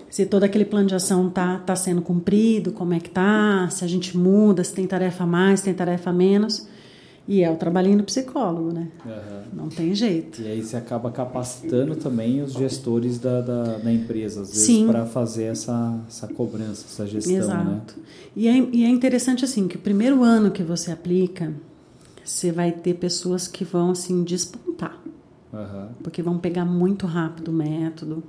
[0.09, 3.84] se todo aquele plano de ação tá, tá sendo cumprido, como é que tá, se
[3.84, 6.67] a gente muda, se tem tarefa mais, se tem tarefa menos.
[7.28, 8.88] E é o trabalhinho do psicólogo, né?
[9.03, 9.43] Aham.
[9.51, 10.41] Não tem jeito.
[10.41, 15.05] E aí você acaba capacitando também os gestores da, da, da empresa, às vezes, para
[15.07, 17.43] fazer essa, essa cobrança, essa gestão, né?
[17.43, 17.95] Exato.
[18.36, 21.51] E, é, e é interessante assim que o primeiro ano que você aplica,
[22.23, 24.99] você vai ter pessoas que vão assim despontar,
[25.55, 25.89] Aham.
[26.03, 28.23] porque vão pegar muito rápido o método,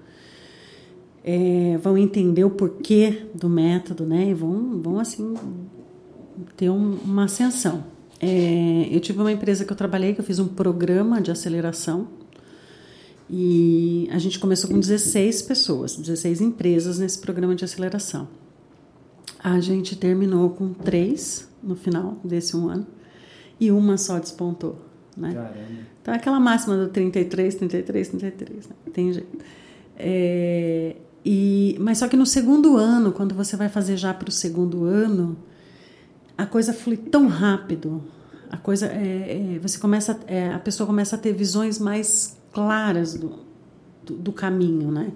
[1.24, 4.28] é, vão entender o porquê do método, né?
[4.30, 5.34] E vão, vão assim
[6.56, 7.82] ter um- uma ascensão.
[8.20, 12.06] É, eu tive uma empresa que eu trabalhei que eu fiz um programa de aceleração
[13.28, 18.28] e a gente começou com 16 pessoas, 16 empresas nesse programa de aceleração.
[19.42, 22.86] A gente terminou com três no final desse um ano
[23.60, 24.78] e uma só despontou,
[25.16, 25.32] né?
[25.34, 25.56] Caramba.
[26.07, 28.76] Então, é aquela máxima do 33, 33, 33, né?
[28.92, 29.38] tem jeito.
[29.96, 30.94] É,
[31.24, 34.84] e, mas só que no segundo ano, quando você vai fazer já para o segundo
[34.84, 35.36] ano,
[36.38, 38.04] a coisa flui tão rápido,
[38.48, 43.14] a coisa, é, é, você começa, é, a pessoa começa a ter visões mais claras
[43.14, 43.40] do,
[44.04, 45.11] do, do caminho, né?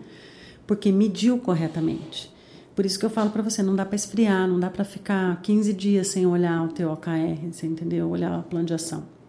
[0.67, 2.35] Porque mediu corretamente.
[2.75, 5.41] Por isso que eu falo para você, não dá para esfriar, não dá para ficar
[5.41, 8.11] 15 dias sem olhar o teu OKR, você entendeu?
[8.11, 9.20] Olhar o plano de ação.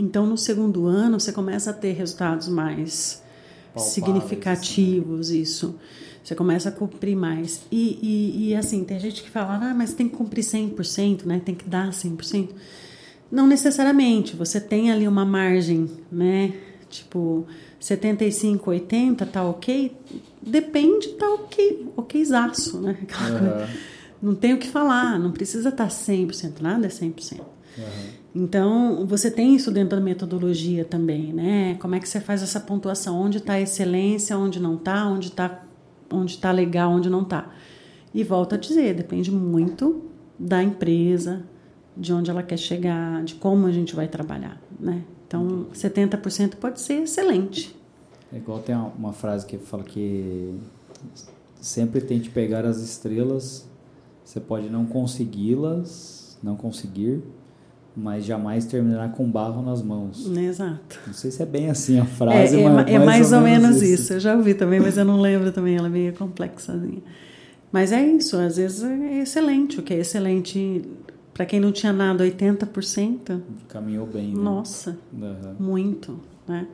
[0.00, 3.22] Então, no segundo ano, você começa a ter resultados mais
[3.74, 5.74] Palpáveis, significativos, isso.
[6.24, 7.60] Você começa a cumprir mais.
[7.70, 11.42] E, e, e, assim, tem gente que fala, ah, mas tem que cumprir 100%, né?
[11.44, 12.48] Tem que dar 100%.
[13.30, 14.34] Não necessariamente.
[14.36, 16.54] Você tem ali uma margem, né?
[16.88, 17.46] Tipo,
[17.78, 19.94] 75, 80, tá ok?
[20.40, 21.92] Depende, tá ok.
[21.94, 22.96] Okzaço, né?
[23.12, 23.68] Aham.
[24.22, 27.40] Não tem o que falar, não precisa estar 100%, nada é 100%.
[27.40, 28.19] Aham.
[28.34, 31.74] Então, você tem isso dentro da metodologia também, né?
[31.80, 33.20] Como é que você faz essa pontuação?
[33.20, 35.64] Onde está a excelência, onde não está, onde está
[36.12, 37.50] onde tá legal, onde não está.
[38.12, 40.02] E volto a dizer, depende muito
[40.38, 41.44] da empresa,
[41.96, 45.04] de onde ela quer chegar, de como a gente vai trabalhar, né?
[45.26, 47.76] Então, 70% pode ser excelente.
[48.32, 50.54] É igual tem uma, frase que fala que
[51.60, 53.68] sempre tente pegar as estrelas,
[54.24, 57.22] você pode não consegui-las, não conseguir,
[57.96, 60.26] mas jamais terminará com barro nas mãos.
[60.26, 60.98] Exato.
[61.06, 63.82] Não sei se é bem assim a É, frase, é, mas é mais ou menos
[63.82, 64.12] isso.
[64.12, 65.76] Eu já ouvi também, mas eu não lembro também.
[65.76, 67.02] Ela é meio complexazinha.
[67.72, 68.36] Mas é isso.
[68.36, 69.80] Às vezes é excelente.
[69.80, 70.82] O que é excelente
[71.34, 73.40] Para quem não tinha nada, 80%.
[73.68, 74.42] Caminhou bem, né?
[74.42, 75.54] Nossa, uhum.
[75.58, 76.66] muito, né?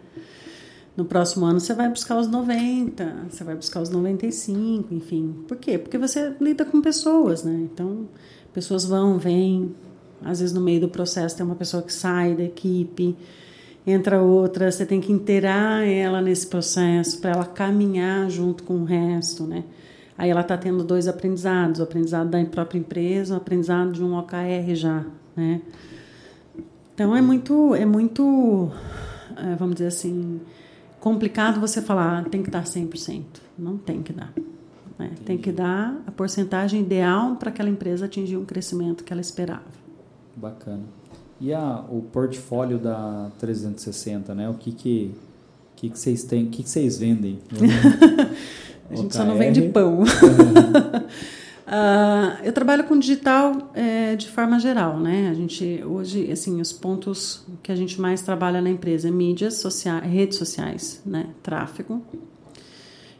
[0.97, 5.45] No próximo ano você vai buscar os 90, você vai buscar os 95, enfim.
[5.47, 5.77] Por quê?
[5.77, 7.69] Porque você lida com pessoas, né?
[7.71, 8.09] Então,
[8.53, 9.75] pessoas vão, vêm.
[10.23, 13.17] Às vezes no meio do processo tem uma pessoa que sai da equipe,
[13.87, 18.85] entra outra, você tem que inteirar ela nesse processo para ela caminhar junto com o
[18.85, 19.64] resto, né?
[20.19, 24.17] Aí ela está tendo dois aprendizados, o aprendizado da própria empresa, o aprendizado de um
[24.19, 25.05] OKR já,
[25.37, 25.61] né?
[26.95, 28.71] Então é muito, é muito,
[29.37, 30.41] é, vamos dizer assim,
[30.99, 33.23] complicado você falar, ah, tem que dar 100%.
[33.59, 34.33] Não tem que dar.
[34.99, 35.11] Né?
[35.25, 39.86] Tem que dar a porcentagem ideal para aquela empresa atingir um crescimento que ela esperava.
[40.37, 40.84] Bacana.
[41.41, 44.49] E a, o portfólio da 360, né?
[44.49, 45.14] O que que,
[45.74, 47.39] que, que vocês têm, o que, que vocês vendem?
[48.91, 49.16] a gente OKR.
[49.16, 50.03] só não vende pão.
[50.03, 50.07] Uh,
[52.45, 55.28] eu trabalho com digital é, de forma geral, né?
[55.30, 59.55] A gente hoje, assim, os pontos que a gente mais trabalha na empresa é mídias
[59.55, 61.26] sociais, redes sociais, né?
[61.43, 62.03] Tráfego.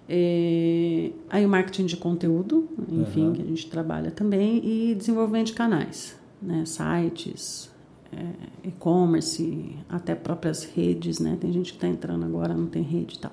[0.09, 3.33] É, aí o marketing de conteúdo, enfim, uhum.
[3.33, 6.65] que a gente trabalha também e desenvolvimento de canais, né?
[6.65, 7.71] Sites,
[8.13, 11.37] é, e-commerce, até próprias redes, né?
[11.41, 13.33] Tem gente que está entrando agora, não tem rede e tal.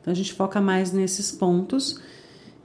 [0.00, 2.00] Então a gente foca mais nesses pontos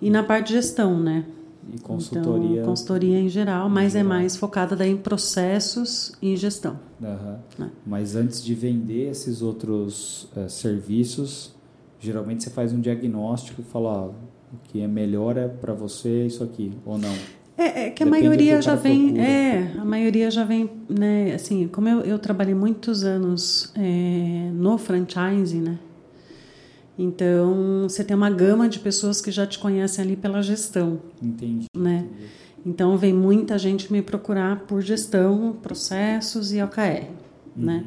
[0.01, 1.25] e na parte de gestão, né?
[1.73, 2.61] E consultoria.
[2.61, 4.17] Então, consultoria em geral, mas em é geral.
[4.17, 6.79] é mais focada daí em processos e gestão.
[7.01, 7.37] Uhum.
[7.57, 7.71] Né?
[7.85, 11.53] Mas antes de vender esses outros uh, serviços,
[11.99, 16.25] geralmente você faz um diagnóstico e fala, ó, o que é melhor é para você
[16.25, 17.13] isso aqui, ou não?
[17.57, 19.23] É, é que a Depende maioria já vem, procura.
[19.27, 24.77] é, a maioria já vem, né, assim, como eu, eu trabalhei muitos anos é, no
[24.77, 25.79] franchising, né,
[26.97, 30.99] então, você tem uma gama de pessoas que já te conhecem ali pela gestão.
[31.21, 31.67] Entendi.
[31.75, 32.05] Né?
[32.09, 32.29] Entendi.
[32.65, 37.03] Então, vem muita gente me procurar por gestão, processos e OKR.
[37.55, 37.65] Uhum.
[37.65, 37.85] Né?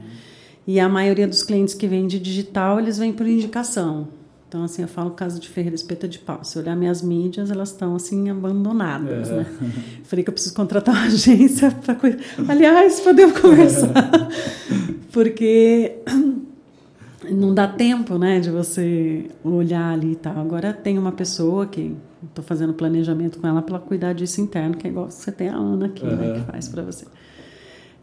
[0.66, 4.08] E a maioria dos clientes que vêm de digital, eles vêm por indicação.
[4.50, 6.42] Então, assim, eu falo caso de Ferreira Espeta de Pau.
[6.42, 9.36] Se olhar minhas mídias, elas estão, assim, abandonadas, é.
[9.36, 9.46] né?
[10.02, 12.18] Falei que eu preciso contratar uma agência para cuidar.
[12.48, 13.92] Aliás, podemos conversar.
[15.12, 15.98] Porque
[17.30, 20.36] não dá tempo, né, de você olhar ali e tal.
[20.36, 21.94] Agora tem uma pessoa que
[22.28, 25.54] estou fazendo planejamento com ela para cuidar disso interno, que é igual você tem a
[25.54, 26.16] Ana aqui, uhum.
[26.16, 27.06] né, que faz para você.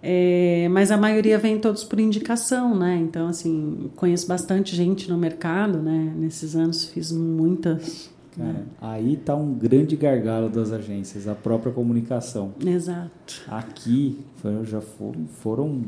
[0.02, 2.98] É, mas a maioria vem todos por indicação, né?
[2.98, 6.14] Então, assim, conheço bastante gente no mercado, né?
[6.16, 8.10] Nesses anos fiz muitas.
[8.36, 8.66] Cara, né?
[8.80, 12.54] Aí está um grande gargalo das agências, a própria comunicação.
[12.64, 13.43] Exato.
[13.48, 14.20] Aqui
[14.64, 15.84] já foram, foram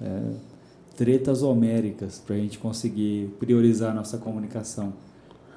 [0.00, 0.20] é,
[0.96, 4.92] tretas homéricas para a gente conseguir priorizar a nossa comunicação.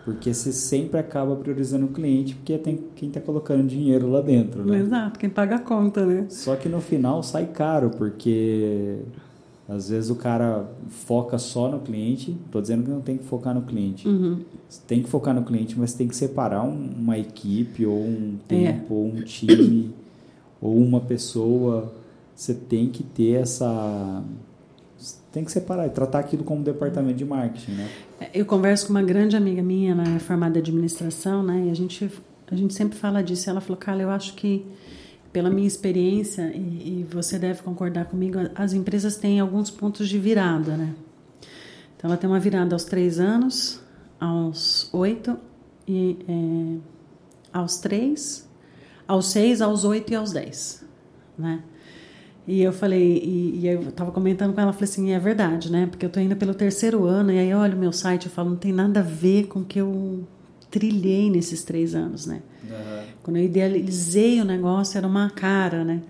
[0.06, 4.66] Porque você sempre acaba priorizando o cliente, porque tem quem está colocando dinheiro lá dentro,
[4.66, 4.80] né?
[4.80, 6.26] Exato, quem paga a conta, né?
[6.30, 8.99] Só que no final sai caro, porque
[9.68, 12.38] às vezes o cara foca só no cliente.
[12.45, 14.08] Estou dizendo que não tem que focar no cliente.
[14.08, 14.41] Uhum.
[14.86, 18.47] Tem que focar no cliente, mas tem que separar um, uma equipe, ou um é.
[18.47, 18.97] tempo, é.
[18.97, 19.93] ou um time,
[20.62, 21.93] ou uma pessoa.
[22.36, 24.22] Você tem que ter essa
[25.34, 27.89] tem que separar e tratar aquilo como departamento de marketing, né?
[28.31, 31.65] Eu converso com uma grande amiga minha, ela é formada de administração, né?
[31.65, 32.09] E a gente,
[32.49, 33.49] a gente sempre fala disso.
[33.49, 34.63] Ela falou, Carla, eu acho que
[35.34, 40.19] pela minha experiência, e, e, você deve concordar comigo, as empresas têm alguns pontos de
[40.19, 40.93] virada, né?
[41.97, 43.81] Então, ela tem uma virada aos três anos,
[44.19, 45.36] aos oito,
[45.88, 46.77] e é,
[47.51, 48.47] aos três,
[49.07, 50.86] aos seis, aos oito e aos dez,
[51.36, 51.63] né?
[52.45, 55.87] E eu falei, e, e eu estava comentando com ela, falei assim, é verdade, né?
[55.87, 58.29] Porque eu estou indo pelo terceiro ano, e aí eu olho o meu site e
[58.29, 60.27] falo, não tem nada a ver com o que eu
[60.69, 62.41] trilhei nesses três anos, né?
[62.63, 63.03] Uhum.
[63.23, 66.01] Quando eu idealizei o negócio, era uma cara, né?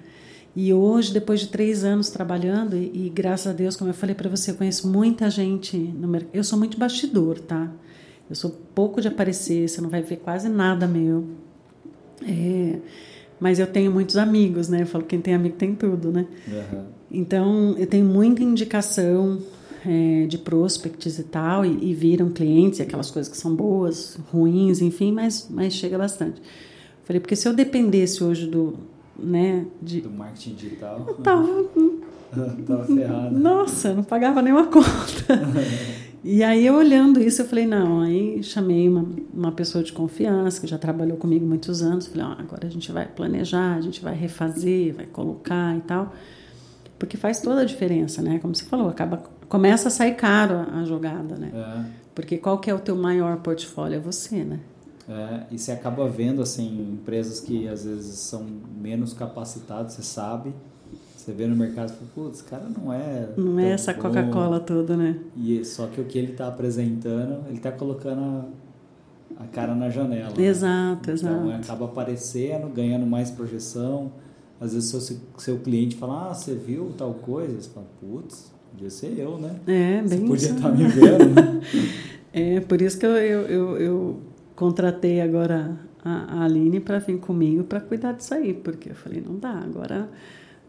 [0.55, 4.15] E hoje, depois de três anos trabalhando, e, e graças a Deus, como eu falei
[4.15, 6.31] para você, eu conheço muita gente no mercado.
[6.33, 7.71] Eu sou muito bastidor, tá?
[8.27, 11.27] Eu sou pouco de aparecer, você não vai ver quase nada meu.
[12.23, 12.79] É
[13.39, 14.81] mas eu tenho muitos amigos, né?
[14.81, 16.25] Eu falo quem tem amigo tem tudo, né?
[16.47, 16.83] Uhum.
[17.11, 19.39] Então eu tenho muita indicação
[19.85, 24.81] é, de prospects e tal, e, e, viram clientes, aquelas coisas que são boas, ruins,
[24.81, 26.41] enfim, mas, mas chega bastante.
[27.03, 28.75] Falei, porque se eu dependesse hoje do,
[29.17, 31.45] né, de, do marketing digital, eu tava,
[32.65, 33.37] tava ferrado.
[33.37, 34.87] Nossa, não pagava nenhuma conta.
[36.23, 40.67] E aí, olhando isso, eu falei, não, aí chamei uma, uma pessoa de confiança, que
[40.67, 44.95] já trabalhou comigo muitos anos, falei, agora a gente vai planejar, a gente vai refazer,
[44.95, 46.13] vai colocar e tal,
[46.97, 48.39] porque faz toda a diferença, né?
[48.39, 51.51] Como você falou, acaba, começa a sair caro a, a jogada, né?
[51.53, 52.03] É.
[52.15, 53.97] Porque qual que é o teu maior portfólio?
[53.97, 54.59] É você, né?
[55.09, 58.45] É, e você acaba vendo assim empresas que às vezes são
[58.77, 60.53] menos capacitadas, você sabe.
[61.23, 63.29] Você vê no mercado e fala, putz, cara não é.
[63.37, 65.17] Não é essa Coca-Cola toda, né?
[65.37, 68.19] E só que o que ele está apresentando, ele está colocando
[69.37, 70.33] a, a, cara na janela.
[70.37, 71.13] Exato, né?
[71.13, 71.33] exato.
[71.33, 74.11] Então acaba aparecendo, ganhando mais projeção.
[74.59, 77.55] Às vezes seu, seu cliente fala, ah, você viu tal coisa?
[77.55, 79.55] Você fala, putz, podia ser eu, né?
[79.65, 80.55] É, você bem podia isso.
[80.57, 81.61] estar tá me vendo, né?
[82.33, 84.19] é, por isso que eu, eu, eu, eu
[84.57, 89.23] contratei agora a, a Aline para vir comigo para cuidar disso aí, porque eu falei,
[89.25, 90.09] não dá, agora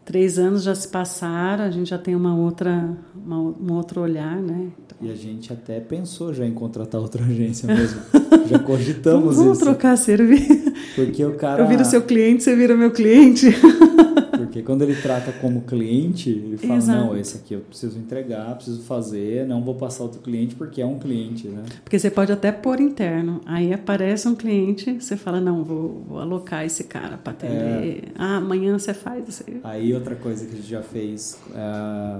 [0.05, 4.39] três anos já se passaram, a gente já tem uma outra, uma, um outro olhar,
[4.39, 4.67] né?
[4.85, 4.97] Então...
[5.01, 7.99] E a gente até pensou já em contratar outra agência mesmo.
[8.47, 9.65] já cogitamos Vamos isso.
[9.65, 10.71] trocar serviço.
[10.95, 11.63] Porque o cara.
[11.63, 13.47] Eu viro seu cliente, você vira meu cliente.
[14.45, 17.05] Porque quando ele trata como cliente, ele fala, Exato.
[17.05, 20.85] não, esse aqui eu preciso entregar, preciso fazer, não vou passar outro cliente porque é
[20.85, 21.63] um cliente, né?
[21.83, 23.41] Porque você pode até pôr interno.
[23.45, 27.55] Aí aparece um cliente, você fala, não, vou, vou alocar esse cara para atender.
[27.55, 28.01] É...
[28.17, 29.59] Ah, amanhã você faz aí.
[29.63, 32.19] Aí outra coisa que a gente já fez, é,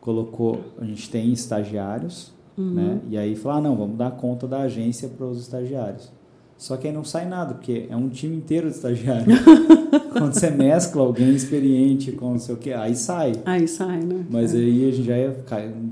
[0.00, 2.74] colocou, a gente tem estagiários, uhum.
[2.74, 3.00] né?
[3.08, 6.10] E aí fala, ah, não, vamos dar conta da agência para os estagiários.
[6.56, 9.26] Só que aí não sai nada, porque é um time inteiro de estagiário.
[10.18, 13.32] Quando você mescla alguém experiente com não sei o que, aí sai.
[13.44, 14.24] Aí sai, né?
[14.30, 14.58] Mas é.
[14.58, 15.14] aí a gente já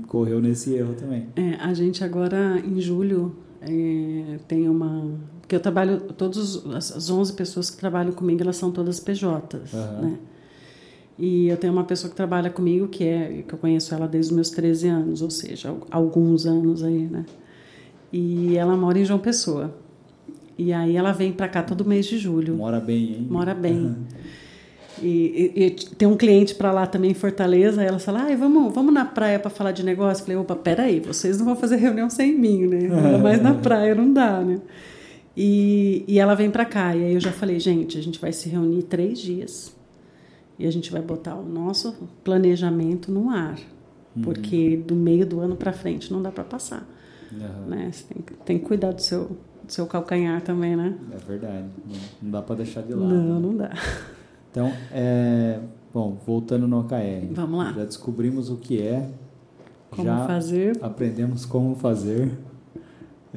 [0.07, 1.27] correu nesse erro também.
[1.35, 5.19] É, a gente agora, em julho, é, tem uma...
[5.41, 10.01] Porque eu trabalho, todas as 11 pessoas que trabalham comigo, elas são todas PJs, uhum.
[10.01, 10.17] né?
[11.17, 14.31] E eu tenho uma pessoa que trabalha comigo, que é que eu conheço ela desde
[14.31, 17.25] os meus 13 anos, ou seja, alguns anos aí, né?
[18.11, 19.73] E ela mora em João Pessoa.
[20.57, 22.55] E aí ela vem para cá todo mês de julho.
[22.55, 23.27] Mora bem, hein?
[23.29, 23.95] Mora bem.
[25.01, 28.73] E, e, e, tem um cliente para lá também em Fortaleza, ela fala, ah, vamos,
[28.73, 30.21] vamos na praia para falar de negócio.
[30.21, 32.87] Eu falei, opa, peraí, vocês não vão fazer reunião sem mim, né?
[33.21, 34.61] Mas na praia não dá, né?
[35.35, 38.31] E, e ela vem para cá, e aí eu já falei, gente, a gente vai
[38.31, 39.75] se reunir três dias
[40.57, 41.93] e a gente vai botar o nosso
[42.23, 43.59] planejamento no ar,
[44.15, 44.21] uhum.
[44.21, 46.87] porque do meio do ano para frente não dá para passar.
[47.33, 47.65] Uhum.
[47.67, 47.89] Né?
[47.91, 49.35] Você tem, tem que cuidar do seu,
[49.67, 50.95] seu calcanhar também, né?
[51.11, 51.65] É verdade,
[52.21, 53.13] não, dá para deixar de lado.
[53.13, 53.71] Não, não dá.
[54.51, 55.59] Então, é,
[55.93, 57.27] bom, voltando no OKR.
[57.31, 57.73] Vamos lá.
[57.73, 59.09] Já descobrimos o que é.
[59.91, 60.77] Como já fazer.
[60.81, 62.31] Aprendemos como fazer.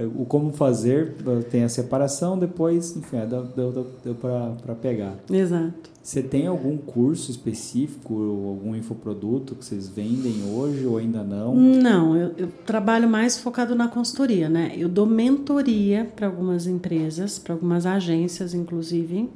[0.06, 1.14] O como fazer
[1.50, 5.16] tem a separação, depois, enfim, é, deu, deu, deu para pegar.
[5.30, 5.90] Exato.
[6.08, 11.54] Você tem algum curso específico, algum infoproduto que vocês vendem hoje ou ainda não?
[11.54, 14.72] Não, eu, eu trabalho mais focado na consultoria, né?
[14.74, 19.28] Eu dou mentoria para algumas empresas, para algumas agências, inclusive,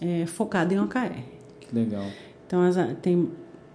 [0.00, 1.22] é, focado em OKR.
[1.60, 2.06] Que legal.
[2.46, 3.28] Então, as, tem,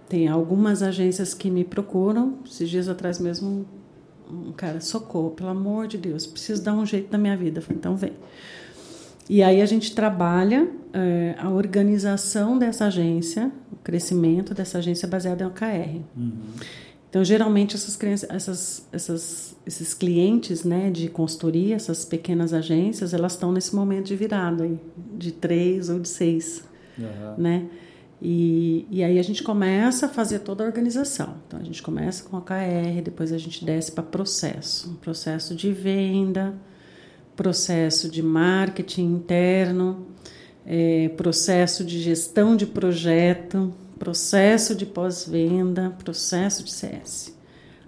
[0.08, 2.38] tem algumas agências que me procuram.
[2.44, 3.64] Esses dias atrás mesmo,
[4.30, 7.58] um cara, socorro, pelo amor de Deus, preciso dar um jeito na minha vida.
[7.58, 8.12] Eu falei, então vem.
[9.28, 15.44] E aí a gente trabalha é, a organização dessa agência, o crescimento dessa agência baseada
[15.44, 16.00] em OKR.
[16.16, 16.32] Uhum.
[17.08, 23.50] Então, geralmente, essas, essas, essas, esses clientes né, de consultoria, essas pequenas agências, elas estão
[23.50, 24.78] nesse momento de virada, aí,
[25.16, 26.64] de três ou de seis.
[26.96, 27.34] Uhum.
[27.36, 27.66] Né?
[28.22, 31.36] E, e aí a gente começa a fazer toda a organização.
[31.46, 34.90] Então, a gente começa com OKR, depois a gente desce para processo.
[34.90, 36.54] Um processo de venda,
[37.34, 40.06] processo de marketing interno,
[40.66, 47.34] é, processo de gestão de projeto, processo de pós-venda, processo de CS.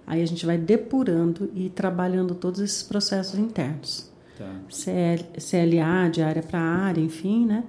[0.05, 4.11] Aí a gente vai depurando e trabalhando todos esses processos internos.
[4.37, 4.51] Tá.
[4.69, 7.63] CL, CLA, de área para área, enfim, né?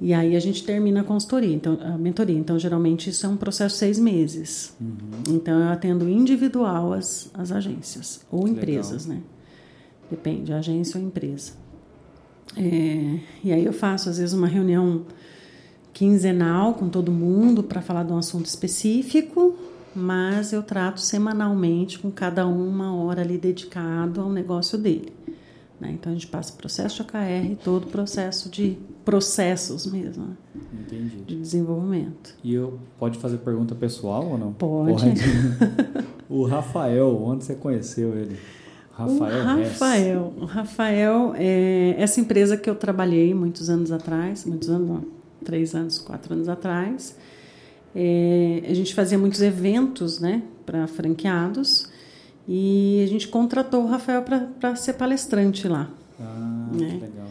[0.00, 2.38] E aí a gente termina a consultoria, então, a mentoria.
[2.38, 4.74] Então, geralmente, isso é um processo de seis meses.
[4.80, 5.34] Uhum.
[5.34, 9.20] Então, eu atendo individual as, as agências ou empresas, né?
[10.08, 11.52] Depende, agência ou empresa.
[12.56, 15.04] É, e aí eu faço, às vezes, uma reunião
[15.92, 19.56] quinzenal com todo mundo para falar de um assunto específico,
[19.94, 25.17] mas eu trato semanalmente com cada um uma hora ali dedicado ao negócio dele.
[25.80, 25.92] Né?
[25.92, 30.36] Então a gente passa processo de OKR, todo o processo de processos mesmo, né?
[30.80, 31.22] Entendi.
[31.22, 32.34] de desenvolvimento.
[32.42, 34.52] E eu pode fazer pergunta pessoal ou não?
[34.52, 34.92] Pode.
[34.92, 35.20] pode.
[36.28, 38.36] o Rafael, onde você conheceu ele?
[38.90, 39.38] Rafael.
[39.38, 44.88] O Rafael, o Rafael é essa empresa que eu trabalhei muitos anos atrás, muitos anos,
[44.88, 45.04] não,
[45.44, 47.16] três anos, quatro anos atrás.
[47.94, 51.88] É, a gente fazia muitos eventos, né, para franqueados
[52.48, 55.90] e a gente contratou o Rafael para ser palestrante lá.
[56.18, 56.88] Ah, né?
[56.88, 57.26] que legal.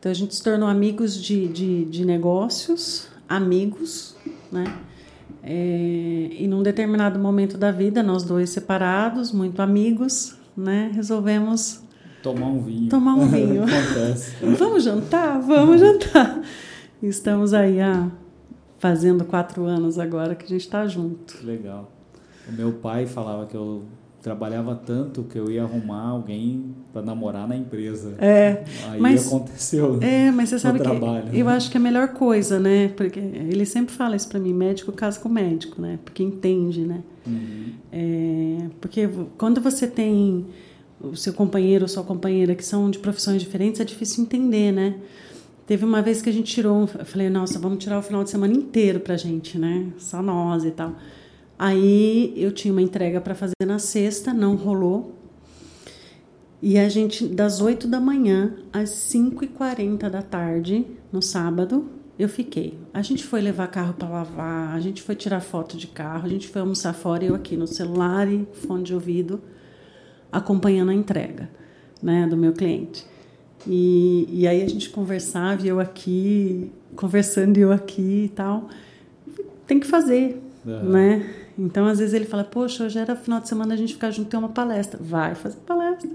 [0.00, 4.16] Então a gente se tornou amigos de, de, de negócios, amigos,
[4.50, 4.64] né?
[5.42, 10.90] É, e num determinado momento da vida, nós dois separados, muito amigos, né?
[10.94, 11.82] Resolvemos
[12.22, 12.88] Tomar um vinho.
[12.88, 13.64] Tomar um vinho.
[14.56, 15.40] Vamos jantar?
[15.40, 16.40] Vamos jantar.
[17.02, 18.08] Estamos aí há
[18.78, 21.44] fazendo quatro anos agora que a gente está junto.
[21.44, 21.90] Legal.
[22.48, 23.84] O meu pai falava que eu
[24.22, 28.14] trabalhava tanto que eu ia arrumar alguém para namorar na empresa.
[28.18, 28.62] É.
[28.88, 29.98] Aí mas, aconteceu.
[30.00, 31.42] É, mas você sabe trabalho, que né?
[31.42, 32.88] eu acho que é a melhor coisa, né?
[32.88, 35.98] Porque ele sempre fala isso para mim, médico casa com médico, né?
[36.04, 37.02] Porque entende, né?
[37.26, 37.72] Uhum.
[37.90, 40.46] É, porque quando você tem
[41.00, 44.94] o seu companheiro ou sua companheira que são de profissões diferentes, é difícil entender, né?
[45.66, 48.30] Teve uma vez que a gente tirou, eu falei, nossa, vamos tirar o final de
[48.30, 49.86] semana inteiro pra gente, né?
[49.98, 50.94] Só nós e tal.
[51.58, 55.14] Aí eu tinha uma entrega para fazer na sexta, não rolou.
[56.60, 61.86] E a gente, das 8 da manhã às 5h40 da tarde, no sábado,
[62.18, 62.78] eu fiquei.
[62.94, 66.28] A gente foi levar carro para lavar, a gente foi tirar foto de carro, a
[66.28, 69.40] gente foi almoçar fora, eu aqui no celular e fone de ouvido,
[70.30, 71.50] acompanhando a entrega
[72.00, 73.04] né, do meu cliente.
[73.66, 78.68] E, e aí a gente conversava, e eu aqui, conversando, e eu aqui e tal.
[79.66, 80.90] Tem que fazer, Uhum.
[80.90, 81.34] né?
[81.58, 84.28] Então, às vezes ele fala, poxa, hoje era final de semana a gente ficar junto
[84.28, 84.98] ter uma palestra.
[85.02, 86.08] Vai fazer palestra.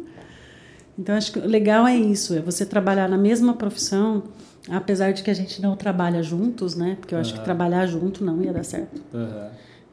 [0.98, 4.24] Então, acho que o legal é isso, é você trabalhar na mesma profissão,
[4.70, 6.98] apesar de que a gente não trabalha juntos, né?
[7.00, 9.00] Porque eu acho que trabalhar junto não ia dar certo.
[9.14, 9.48] Uhum.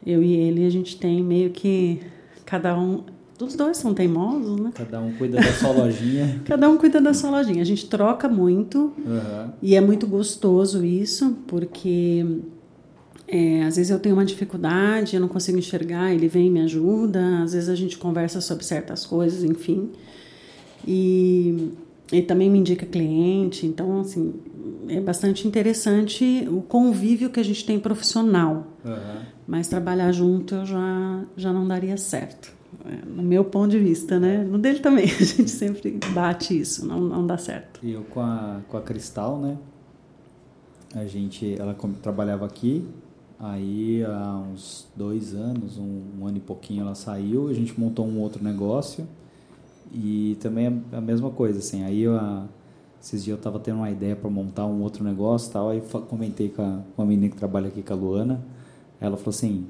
[0.06, 2.00] Eu e ele, a gente tem meio que
[2.46, 3.02] cada um...
[3.40, 4.70] Os dois são teimosos, né?
[4.74, 6.40] Cada um cuida da sua lojinha.
[6.46, 7.60] Cada um cuida da sua lojinha.
[7.60, 9.50] A gente troca muito, Uhum.
[9.60, 12.24] e é muito gostoso isso, porque
[13.26, 16.60] é, às vezes eu tenho uma dificuldade, eu não consigo enxergar, ele vem e me
[16.60, 19.90] ajuda, às vezes a gente conversa sobre certas coisas, enfim.
[20.86, 21.72] E
[22.12, 24.34] ele também me indica cliente, então, assim,
[24.88, 28.66] é bastante interessante o convívio que a gente tem profissional.
[28.84, 29.22] Uhum.
[29.46, 32.52] Mas trabalhar junto eu já, já não daria certo.
[32.84, 34.44] é, No meu ponto de vista, né?
[34.44, 37.80] No dele também, a gente sempre bate isso, não, não dá certo.
[37.82, 39.56] E eu com a, com a Cristal, né?
[40.94, 42.86] A gente, ela trabalhava aqui,
[43.38, 48.06] aí há uns dois anos, um, um ano e pouquinho ela saiu, a gente montou
[48.06, 49.06] um outro negócio.
[49.92, 52.46] E também é a mesma coisa, assim, aí eu, a-
[53.00, 56.48] esses dias eu tava tendo uma ideia para montar um outro negócio tal, aí comentei
[56.48, 58.40] com a, com a menina que trabalha aqui, com a Luana,
[59.00, 59.66] ela falou assim,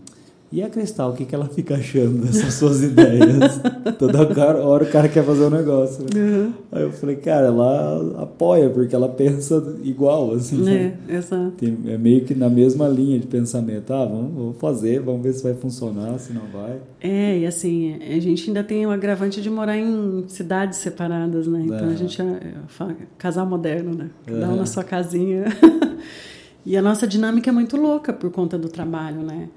[0.55, 3.61] e a Cristal, o que, que ela fica achando dessas suas ideias?
[3.99, 4.21] Toda
[4.65, 6.05] hora o cara quer fazer um negócio.
[6.05, 6.53] né?
[6.71, 10.63] Aí eu falei, cara, ela apoia, porque ela pensa igual, assim.
[10.63, 10.97] né?
[11.09, 11.53] É, exato.
[11.59, 13.93] Tem- é meio que na mesma linha de pensamento.
[13.93, 16.77] Ah, vamos, vamos fazer, vamos ver se vai funcionar, se não vai.
[17.01, 21.63] É, e assim, a gente ainda tem o agravante de morar em cidades separadas, né?
[21.65, 21.97] Então a É.
[21.97, 24.11] gente é, é, casal moderno, né?
[24.25, 24.57] Cada um É.
[24.57, 25.45] na sua casinha.
[26.65, 29.49] e a nossa dinâmica é muito louca por conta do trabalho, né?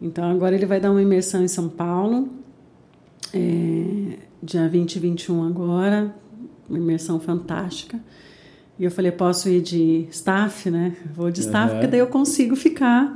[0.00, 2.28] Então agora ele vai dar uma imersão em São Paulo,
[3.34, 6.14] é, dia 20 e 21 agora,
[6.68, 7.98] uma imersão fantástica.
[8.78, 10.96] E eu falei, posso ir de staff, né?
[11.14, 11.70] Vou de staff, Uhum.
[11.72, 13.14] porque daí eu consigo ficar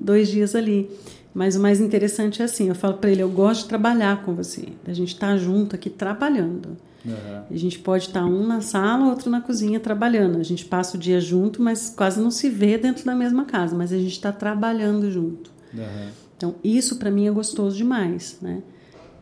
[0.00, 0.88] dois dias ali.
[1.34, 4.34] Mas o mais interessante é assim, eu falo para ele, eu gosto de trabalhar com
[4.34, 4.68] você.
[4.86, 6.76] A gente tá junto aqui trabalhando.
[7.06, 7.44] Aham.
[7.50, 10.38] A gente pode estar um na sala, outro na cozinha trabalhando.
[10.38, 13.74] A gente passa o dia junto, mas quase não se vê dentro da mesma casa,
[13.76, 15.50] mas a gente está trabalhando junto.
[15.74, 16.08] Aham.
[16.36, 18.62] Então, isso para mim é gostoso demais, né?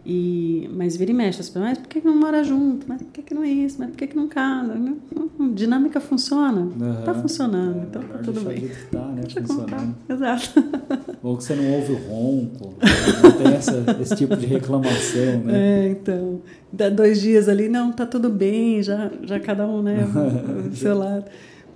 [0.06, 2.86] E, mas vira e mexe, as pessoas, mas por que que não mora junto?
[2.88, 3.76] Mas por que, que não é isso?
[3.78, 4.72] Mas por que, que não casa?
[4.74, 6.68] Hum, Dinâmica funciona?
[6.80, 7.02] Aham.
[7.04, 8.70] Tá funcionando, É, então tá tudo bem.
[8.90, 9.20] tá, né?
[9.22, 9.40] Deixa.
[9.42, 9.96] Funcionando.
[10.08, 10.64] Exato.
[11.22, 12.74] Ou que você não ouve o ronco.
[13.22, 15.84] Não tem essa, esse tipo de reclamação, né?
[15.84, 16.40] É, então,
[16.72, 20.06] dá dois dias ali, não, tá tudo bem, já, já cada um, né,
[20.70, 21.24] do seu lado.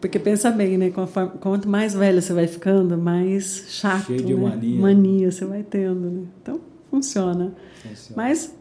[0.03, 4.35] Porque pensa bem, né, conforme, quanto mais velho você vai ficando, mais chato, Cheio de
[4.35, 4.41] né?
[4.51, 4.81] mania.
[4.81, 6.23] mania você vai tendo, né?
[6.43, 7.55] Então, funciona.
[7.83, 8.15] Funciona.
[8.17, 8.53] Mas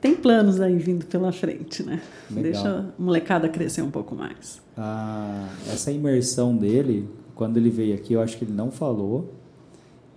[0.00, 2.00] tem planos aí vindo pela frente, né?
[2.28, 2.42] Legal.
[2.52, 2.68] Deixa
[2.98, 4.60] a molecada crescer um pouco mais.
[4.76, 9.32] Ah, essa imersão dele, quando ele veio aqui, eu acho que ele não falou.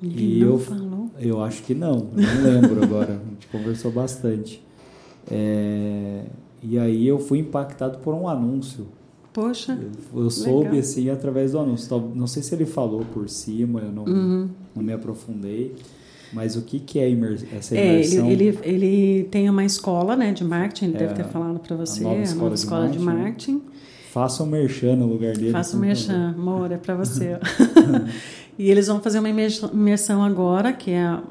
[0.01, 1.11] Ele E não eu- falou.
[1.19, 3.21] Eu acho que não, não lembro agora.
[3.23, 4.63] A gente conversou bastante.
[5.29, 6.23] É,
[6.63, 8.87] e aí eu fui impactado por um anúncio.
[9.33, 9.79] Poxa,
[10.13, 10.79] Eu, eu soube Legal.
[10.79, 12.11] assim através do anúncio.
[12.13, 14.49] Não sei se ele falou por cima, eu não, Uhum.
[14.75, 15.73] não me aprofundei.
[16.33, 18.29] Mas o que, que é imer- essa É, ele, imersão?
[18.29, 22.01] ele, ele tem uma escola né, de marketing, ele É, deve ter falado para você,
[22.03, 23.51] nova a escola nova de escola de marketing.
[23.53, 23.61] marketing.
[24.11, 25.51] Faça um merchan no lugar dele.
[25.51, 27.37] Faça o por merchan, amor, é para você.
[28.59, 31.23] e eles vão fazer uma imersão imersão agora, que é a,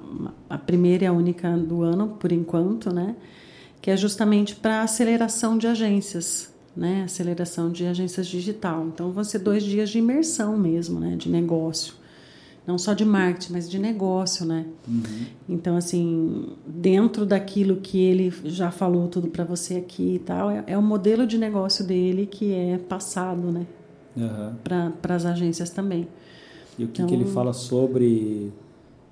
[0.48, 3.14] a primeira e a única do ano, por enquanto, né?
[3.82, 7.02] Que é justamente para aceleração de agências, né?
[7.04, 8.86] Aceleração de agências digital.
[8.86, 11.14] Então, vão ser dois dias de imersão mesmo, né?
[11.14, 11.92] De negócio.
[12.66, 14.64] não só de marketing, mas de negócio, né?
[14.88, 15.26] Uhum.
[15.46, 20.64] Então, assim, dentro daquilo que ele já falou tudo para você aqui e tal, é,
[20.68, 23.66] é, o modelo de negócio dele que é passado, né?
[24.16, 24.54] Uhum.
[25.02, 26.08] Para as agências também.
[26.78, 28.52] E o que, então, que ele então fala sobre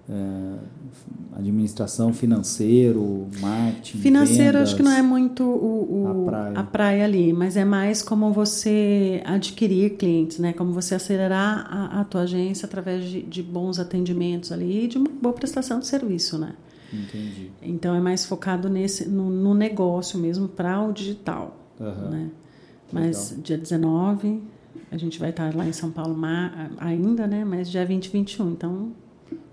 [0.08, 6.58] é, administração financeiro, marketing, financeiro vendas, acho que não é muito o, o, a, praia.
[6.58, 7.04] a, praia.
[7.04, 10.52] ali, mas é mais como você adquirir clientes, né?
[10.52, 14.96] Como você acelerar a, a tua agência através de, de, bons atendimentos ali e de
[14.96, 16.54] uma boa prestação de serviço, né?
[16.92, 17.50] Entendi.
[17.62, 22.10] Então é mais focado nesse no, no negócio mesmo para o digital, uhum.
[22.10, 22.30] né?
[22.90, 23.44] Mas Legal.
[23.44, 24.42] dia 19
[24.90, 26.16] a gente vai estar lá em São Paulo
[26.78, 27.44] ainda, né?
[27.44, 28.92] Mas dia 20 e 21, então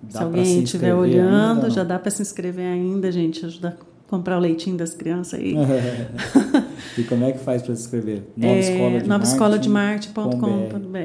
[0.02, 3.46] Dá se alguém estiver olhando, ainda, já dá para se inscrever ainda, gente.
[3.46, 5.56] Ajuda a comprar o leitinho das crianças aí.
[6.98, 8.24] e como é que faz para se inscrever?
[8.38, 10.98] Nova é, Escola de Nova Escola de Marketing.com.br.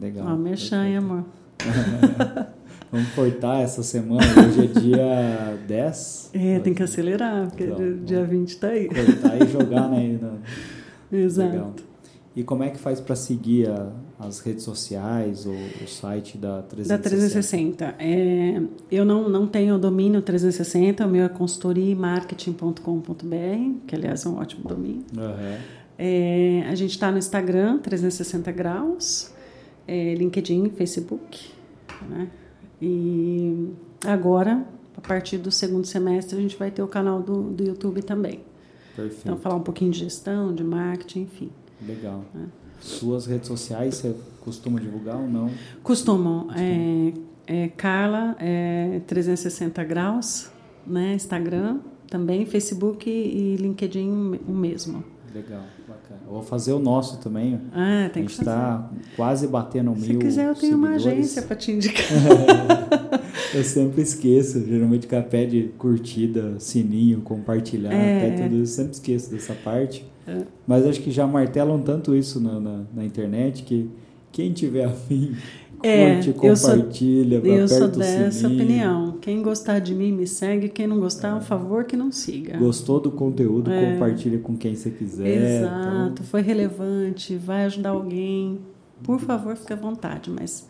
[0.00, 0.26] Legal.
[0.26, 1.24] Ó, merchan, amor.
[2.92, 6.30] Vamos cortar essa semana, hoje é dia 10.
[6.34, 8.88] É, tem que acelerar, porque então, dia 20 está aí.
[8.88, 10.18] Cortar e jogar né.
[11.12, 11.50] Exato.
[11.50, 11.74] Legal.
[12.34, 16.60] E como é que faz para seguir a, as redes sociais ou o site da
[16.62, 16.88] 360?
[16.88, 17.94] Da 360.
[17.98, 18.60] É,
[18.90, 24.38] eu não, não tenho o domínio 360, o meu é consultoriamarketing.com.br, que aliás é um
[24.38, 25.04] ótimo domínio.
[25.16, 25.56] Uhum.
[25.98, 29.32] É, a gente está no Instagram, 360 graus,
[29.88, 31.52] é, LinkedIn, Facebook.
[32.08, 32.28] Né?
[32.80, 33.68] E
[34.06, 34.64] agora,
[34.96, 38.40] a partir do segundo semestre, a gente vai ter o canal do, do YouTube também.
[38.94, 39.22] Perfeito.
[39.24, 41.50] Então, falar um pouquinho de gestão, de marketing, enfim.
[41.86, 42.22] Legal.
[42.34, 42.59] É.
[42.80, 45.50] Suas redes sociais, você costuma divulgar ou não?
[45.82, 46.48] Costumam.
[46.56, 47.12] É,
[47.46, 50.50] é, Carla, é 360 graus,
[50.86, 51.14] né?
[51.14, 51.78] Instagram
[52.08, 55.04] também, Facebook e LinkedIn o mesmo.
[55.32, 56.20] Legal, bacana.
[56.26, 57.60] Eu vou fazer o nosso também.
[57.72, 60.02] Ah, tem a gente está quase batendo mil.
[60.02, 61.04] Se quiser, eu tenho seguidores.
[61.04, 62.04] uma agência para te indicar.
[63.54, 64.66] eu sempre esqueço.
[64.66, 68.42] Geralmente o pede curtida, sininho, compartilhar, é.
[68.42, 68.72] tudo isso.
[68.72, 70.04] Eu sempre esqueço dessa parte.
[70.30, 70.42] É.
[70.66, 73.90] Mas acho que já martelam tanto isso na, na, na internet que
[74.32, 75.34] quem tiver afim
[75.82, 79.16] é, curte, compartilha, eu sou, eu sou dessa opinião.
[79.20, 80.68] Quem gostar de mim, me segue.
[80.68, 82.58] Quem não gostar, é um favor que não siga.
[82.58, 83.92] Gostou do conteúdo, é.
[83.92, 85.62] compartilha com quem você quiser.
[85.62, 86.26] Exato, então...
[86.26, 88.60] foi relevante, vai ajudar alguém.
[89.02, 90.68] Por favor, fique à vontade, mas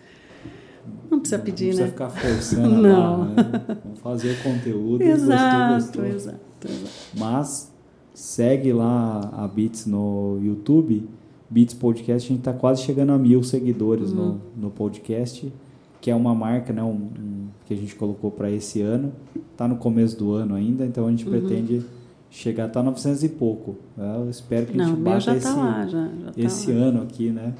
[1.11, 1.87] não precisa não, pedir, não né?
[1.87, 3.35] Não precisa ficar forçando não.
[3.35, 3.79] Barra, né?
[3.85, 5.03] Vamos fazer o conteúdo.
[5.03, 6.07] exato, gostou, gostou.
[6.07, 6.91] exato, exato.
[7.17, 7.70] Mas
[8.15, 11.09] segue lá a Beats no YouTube
[11.51, 14.39] Beats Podcast, a gente está quase chegando a mil seguidores uhum.
[14.57, 15.53] no, no podcast,
[16.01, 19.13] que é uma marca né, um, um que a gente colocou para esse ano.
[19.51, 21.33] Está no começo do ano ainda, então a gente uhum.
[21.33, 21.85] pretende
[22.31, 23.77] chegar até 900 e pouco.
[23.99, 26.73] Eu espero que a gente Não, bata já esse, tá lá, já, já tá esse
[26.73, 26.85] lá.
[26.85, 27.53] ano aqui, né?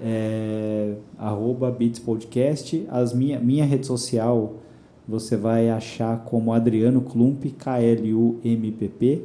[0.00, 2.86] É, arroba Beats Podcast.
[2.88, 4.58] As minha, minha rede social
[5.08, 9.24] você vai achar como Adriano Klump, K-L-U-M-P-P.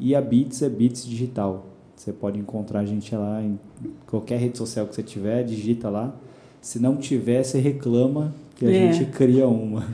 [0.00, 1.66] E a Beats é Beats Digital.
[1.94, 3.58] Você pode encontrar a gente lá em
[4.06, 6.16] qualquer rede social que você tiver, digita lá.
[6.62, 8.92] Se não tiver, você reclama que a é.
[8.92, 9.86] gente cria uma.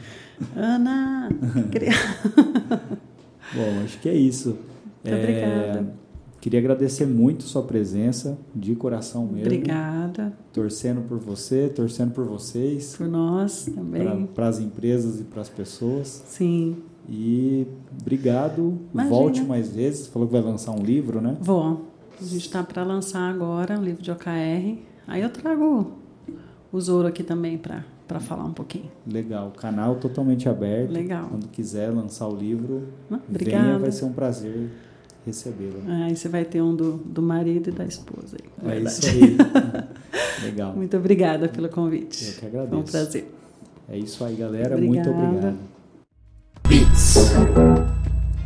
[0.54, 1.28] Ana,
[1.72, 1.90] cria.
[3.52, 4.50] Bom, acho que é isso.
[5.04, 5.94] Muito é, obrigada.
[6.40, 9.46] Queria agradecer muito sua presença, de coração mesmo.
[9.46, 10.32] Obrigada.
[10.52, 12.94] Torcendo por você, torcendo por vocês.
[12.96, 14.26] Por nós também.
[14.26, 16.22] Para as empresas e para as pessoas.
[16.28, 16.76] Sim.
[17.09, 17.66] E
[18.00, 18.78] obrigado.
[18.92, 19.14] Imagina.
[19.16, 20.07] Volte mais vezes.
[20.07, 21.36] Falou que vai lançar um livro, né?
[21.40, 21.86] Vou.
[22.20, 24.78] A gente está para lançar agora um livro de OKR.
[25.07, 25.92] Aí eu trago
[26.72, 28.90] o Zoro aqui também para falar um pouquinho.
[29.07, 29.52] Legal.
[29.57, 30.90] Canal totalmente aberto.
[30.90, 31.26] Legal.
[31.28, 33.64] Quando quiser lançar o livro, ah, Obrigada.
[33.64, 34.70] venha, vai ser um prazer
[35.24, 35.82] recebê-lo.
[35.86, 38.37] Aí você vai ter um do, do marido e da esposa.
[38.62, 39.37] Aí, é isso aí.
[40.45, 40.74] Legal.
[40.74, 42.26] Muito obrigada pelo convite.
[42.26, 42.70] Eu que agradeço.
[42.70, 43.34] Foi um prazer.
[43.88, 44.74] É isso aí, galera.
[44.76, 45.11] Obrigada.
[45.11, 45.75] Muito obrigado.
[46.68, 47.30] Beats.